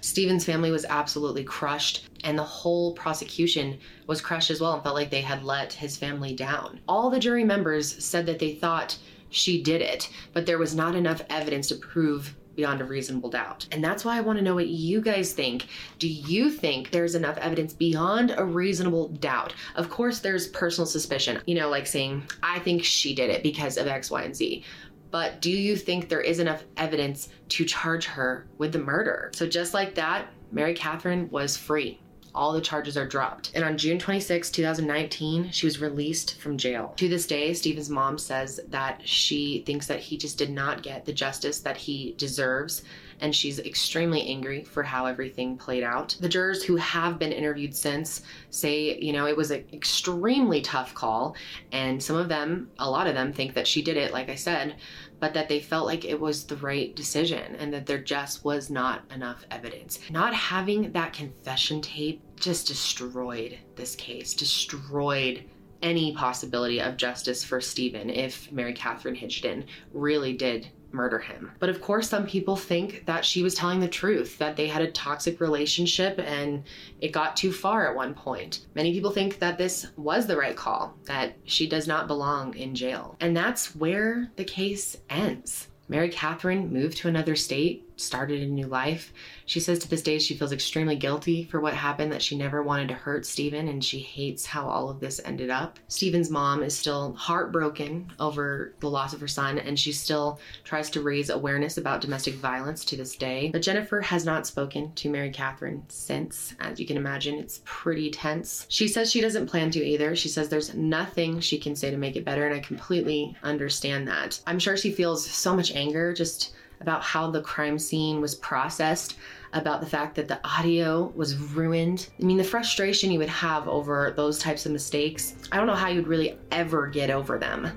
Steven's 0.00 0.44
family 0.44 0.70
was 0.70 0.84
absolutely 0.84 1.44
crushed, 1.44 2.08
and 2.24 2.38
the 2.38 2.42
whole 2.42 2.92
prosecution 2.92 3.78
was 4.06 4.20
crushed 4.20 4.50
as 4.50 4.60
well 4.60 4.74
and 4.74 4.82
felt 4.82 4.94
like 4.94 5.10
they 5.10 5.22
had 5.22 5.42
let 5.42 5.72
his 5.72 5.96
family 5.96 6.34
down. 6.34 6.80
All 6.86 7.08
the 7.08 7.18
jury 7.18 7.44
members 7.44 8.04
said 8.04 8.26
that 8.26 8.38
they 8.38 8.54
thought 8.54 8.98
she 9.30 9.62
did 9.62 9.80
it, 9.80 10.10
but 10.34 10.44
there 10.44 10.58
was 10.58 10.74
not 10.74 10.94
enough 10.94 11.22
evidence 11.30 11.68
to 11.68 11.76
prove 11.76 12.34
beyond 12.54 12.80
a 12.80 12.84
reasonable 12.84 13.30
doubt. 13.30 13.66
And 13.72 13.82
that's 13.82 14.04
why 14.04 14.16
I 14.16 14.20
want 14.20 14.38
to 14.38 14.44
know 14.44 14.54
what 14.54 14.68
you 14.68 15.00
guys 15.00 15.32
think. 15.32 15.66
Do 15.98 16.08
you 16.08 16.50
think 16.50 16.90
there's 16.90 17.14
enough 17.14 17.38
evidence 17.38 17.72
beyond 17.72 18.34
a 18.36 18.44
reasonable 18.44 19.08
doubt? 19.08 19.54
Of 19.74 19.90
course, 19.90 20.20
there's 20.20 20.48
personal 20.48 20.86
suspicion, 20.86 21.40
you 21.46 21.54
know, 21.54 21.68
like 21.68 21.86
saying, 21.86 22.24
I 22.42 22.58
think 22.60 22.84
she 22.84 23.14
did 23.14 23.30
it 23.30 23.42
because 23.42 23.76
of 23.76 23.86
X, 23.86 24.10
Y, 24.10 24.22
and 24.22 24.36
Z. 24.36 24.64
But 25.10 25.42
do 25.42 25.50
you 25.50 25.76
think 25.76 26.08
there 26.08 26.22
is 26.22 26.38
enough 26.38 26.64
evidence 26.76 27.28
to 27.50 27.64
charge 27.64 28.06
her 28.06 28.46
with 28.56 28.72
the 28.72 28.78
murder? 28.78 29.30
So, 29.34 29.46
just 29.46 29.74
like 29.74 29.94
that, 29.96 30.28
Mary 30.50 30.72
Katherine 30.72 31.28
was 31.30 31.56
free 31.56 32.00
all 32.34 32.52
the 32.52 32.60
charges 32.60 32.96
are 32.96 33.06
dropped. 33.06 33.50
And 33.54 33.64
on 33.64 33.76
June 33.76 33.98
26, 33.98 34.50
2019, 34.50 35.50
she 35.50 35.66
was 35.66 35.80
released 35.80 36.40
from 36.40 36.58
jail. 36.58 36.94
To 36.96 37.08
this 37.08 37.26
day, 37.26 37.52
Steven's 37.54 37.90
mom 37.90 38.18
says 38.18 38.60
that 38.68 39.00
she 39.06 39.62
thinks 39.66 39.86
that 39.86 40.00
he 40.00 40.16
just 40.16 40.38
did 40.38 40.50
not 40.50 40.82
get 40.82 41.04
the 41.04 41.12
justice 41.12 41.60
that 41.60 41.76
he 41.76 42.14
deserves 42.16 42.82
and 43.22 43.34
she's 43.34 43.60
extremely 43.60 44.26
angry 44.26 44.64
for 44.64 44.82
how 44.82 45.06
everything 45.06 45.56
played 45.56 45.84
out. 45.84 46.16
The 46.20 46.28
jurors 46.28 46.64
who 46.64 46.76
have 46.76 47.20
been 47.20 47.32
interviewed 47.32 47.74
since 47.74 48.22
say, 48.50 48.98
you 48.98 49.12
know, 49.12 49.26
it 49.26 49.36
was 49.36 49.52
an 49.52 49.64
extremely 49.72 50.60
tough 50.60 50.92
call, 50.92 51.36
and 51.70 52.02
some 52.02 52.16
of 52.16 52.28
them, 52.28 52.68
a 52.80 52.90
lot 52.90 53.06
of 53.06 53.14
them, 53.14 53.32
think 53.32 53.54
that 53.54 53.68
she 53.68 53.80
did 53.80 53.96
it, 53.96 54.12
like 54.12 54.28
I 54.28 54.34
said, 54.34 54.74
but 55.22 55.34
that 55.34 55.48
they 55.48 55.60
felt 55.60 55.86
like 55.86 56.04
it 56.04 56.18
was 56.18 56.42
the 56.42 56.56
right 56.56 56.96
decision 56.96 57.54
and 57.60 57.72
that 57.72 57.86
there 57.86 58.02
just 58.02 58.44
was 58.44 58.68
not 58.68 59.04
enough 59.14 59.46
evidence. 59.52 60.00
Not 60.10 60.34
having 60.34 60.90
that 60.90 61.12
confession 61.12 61.80
tape 61.80 62.20
just 62.34 62.66
destroyed 62.66 63.56
this 63.76 63.94
case, 63.94 64.34
destroyed 64.34 65.44
any 65.80 66.12
possibility 66.12 66.80
of 66.80 66.96
justice 66.96 67.44
for 67.44 67.60
Steven 67.60 68.10
if 68.10 68.50
Mary 68.50 68.72
Katherine 68.72 69.14
Higdon 69.14 69.66
really 69.92 70.32
did 70.32 70.68
murder 70.92 71.18
him. 71.18 71.52
But 71.58 71.68
of 71.68 71.80
course, 71.80 72.08
some 72.08 72.26
people 72.26 72.56
think 72.56 73.04
that 73.06 73.24
she 73.24 73.42
was 73.42 73.54
telling 73.54 73.80
the 73.80 73.88
truth, 73.88 74.38
that 74.38 74.56
they 74.56 74.66
had 74.66 74.82
a 74.82 74.90
toxic 74.90 75.40
relationship 75.40 76.18
and 76.18 76.64
it 77.00 77.12
got 77.12 77.36
too 77.36 77.52
far 77.52 77.88
at 77.88 77.96
one 77.96 78.14
point. 78.14 78.66
Many 78.74 78.92
people 78.92 79.10
think 79.10 79.38
that 79.38 79.58
this 79.58 79.88
was 79.96 80.26
the 80.26 80.36
right 80.36 80.56
call, 80.56 80.96
that 81.04 81.36
she 81.44 81.66
does 81.66 81.86
not 81.86 82.06
belong 82.06 82.56
in 82.56 82.74
jail. 82.74 83.16
And 83.20 83.36
that's 83.36 83.74
where 83.76 84.30
the 84.36 84.44
case 84.44 84.96
ends. 85.10 85.68
Mary 85.88 86.08
Katherine 86.08 86.72
moved 86.72 86.96
to 86.98 87.08
another 87.08 87.36
state, 87.36 87.86
started 87.96 88.40
a 88.40 88.46
new 88.46 88.66
life. 88.66 89.12
She 89.52 89.60
says 89.60 89.80
to 89.80 89.90
this 89.90 90.00
day 90.00 90.18
she 90.18 90.34
feels 90.34 90.50
extremely 90.50 90.96
guilty 90.96 91.44
for 91.44 91.60
what 91.60 91.74
happened, 91.74 92.10
that 92.10 92.22
she 92.22 92.38
never 92.38 92.62
wanted 92.62 92.88
to 92.88 92.94
hurt 92.94 93.26
Steven, 93.26 93.68
and 93.68 93.84
she 93.84 93.98
hates 93.98 94.46
how 94.46 94.66
all 94.66 94.88
of 94.88 94.98
this 94.98 95.20
ended 95.26 95.50
up. 95.50 95.78
Steven's 95.88 96.30
mom 96.30 96.62
is 96.62 96.74
still 96.74 97.12
heartbroken 97.12 98.10
over 98.18 98.72
the 98.80 98.88
loss 98.88 99.12
of 99.12 99.20
her 99.20 99.28
son, 99.28 99.58
and 99.58 99.78
she 99.78 99.92
still 99.92 100.40
tries 100.64 100.88
to 100.88 101.02
raise 101.02 101.28
awareness 101.28 101.76
about 101.76 102.00
domestic 102.00 102.32
violence 102.36 102.82
to 102.86 102.96
this 102.96 103.14
day. 103.14 103.50
But 103.52 103.60
Jennifer 103.60 104.00
has 104.00 104.24
not 104.24 104.46
spoken 104.46 104.94
to 104.94 105.10
Mary 105.10 105.28
Katherine 105.28 105.84
since. 105.88 106.54
As 106.58 106.80
you 106.80 106.86
can 106.86 106.96
imagine, 106.96 107.34
it's 107.34 107.60
pretty 107.66 108.10
tense. 108.10 108.64
She 108.70 108.88
says 108.88 109.10
she 109.10 109.20
doesn't 109.20 109.48
plan 109.48 109.70
to 109.72 109.84
either. 109.84 110.16
She 110.16 110.30
says 110.30 110.48
there's 110.48 110.72
nothing 110.72 111.40
she 111.40 111.58
can 111.58 111.76
say 111.76 111.90
to 111.90 111.98
make 111.98 112.16
it 112.16 112.24
better, 112.24 112.46
and 112.46 112.54
I 112.54 112.60
completely 112.60 113.36
understand 113.42 114.08
that. 114.08 114.40
I'm 114.46 114.58
sure 114.58 114.78
she 114.78 114.92
feels 114.92 115.26
so 115.26 115.54
much 115.54 115.72
anger 115.72 116.14
just 116.14 116.54
about 116.80 117.02
how 117.02 117.30
the 117.30 117.40
crime 117.40 117.78
scene 117.78 118.20
was 118.20 118.34
processed, 118.34 119.16
about 119.52 119.80
the 119.80 119.86
fact 119.86 120.14
that 120.16 120.28
the 120.28 120.40
audio 120.46 121.12
was 121.14 121.36
ruined. 121.36 122.08
I 122.20 122.24
mean, 122.24 122.36
the 122.36 122.44
frustration 122.44 123.10
you 123.10 123.18
would 123.18 123.28
have 123.28 123.68
over 123.68 124.12
those 124.16 124.38
types 124.38 124.66
of 124.66 124.72
mistakes, 124.72 125.34
I 125.52 125.56
don't 125.56 125.66
know 125.66 125.74
how 125.74 125.88
you'd 125.88 126.08
really 126.08 126.38
ever 126.50 126.86
get 126.86 127.10
over 127.10 127.38
them. 127.38 127.70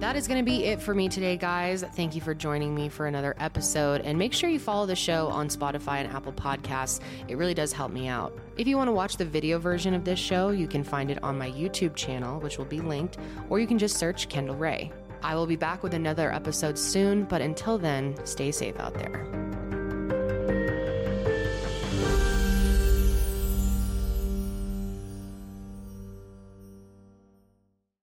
That 0.00 0.16
is 0.16 0.26
going 0.26 0.38
to 0.38 0.50
be 0.50 0.64
it 0.64 0.80
for 0.80 0.94
me 0.94 1.10
today, 1.10 1.36
guys. 1.36 1.84
Thank 1.94 2.14
you 2.14 2.22
for 2.22 2.32
joining 2.32 2.74
me 2.74 2.88
for 2.88 3.06
another 3.06 3.36
episode. 3.38 4.00
And 4.00 4.18
make 4.18 4.32
sure 4.32 4.48
you 4.48 4.58
follow 4.58 4.86
the 4.86 4.96
show 4.96 5.28
on 5.28 5.48
Spotify 5.48 5.98
and 5.98 6.10
Apple 6.10 6.32
Podcasts. 6.32 7.00
It 7.28 7.36
really 7.36 7.52
does 7.52 7.70
help 7.70 7.92
me 7.92 8.08
out. 8.08 8.36
If 8.56 8.66
you 8.66 8.78
want 8.78 8.88
to 8.88 8.92
watch 8.92 9.18
the 9.18 9.26
video 9.26 9.58
version 9.58 9.92
of 9.92 10.04
this 10.04 10.18
show, 10.18 10.50
you 10.50 10.66
can 10.66 10.82
find 10.82 11.10
it 11.10 11.22
on 11.22 11.36
my 11.36 11.50
YouTube 11.50 11.94
channel, 11.94 12.40
which 12.40 12.56
will 12.56 12.64
be 12.64 12.80
linked, 12.80 13.18
or 13.50 13.60
you 13.60 13.66
can 13.66 13.78
just 13.78 13.98
search 13.98 14.30
Kendall 14.30 14.56
Rae. 14.56 14.90
I 15.22 15.34
will 15.34 15.46
be 15.46 15.56
back 15.56 15.82
with 15.82 15.94
another 15.94 16.32
episode 16.32 16.78
soon, 16.78 17.24
but 17.24 17.42
until 17.42 17.78
then, 17.78 18.14
stay 18.24 18.50
safe 18.50 18.78
out 18.80 18.94
there. 18.94 19.49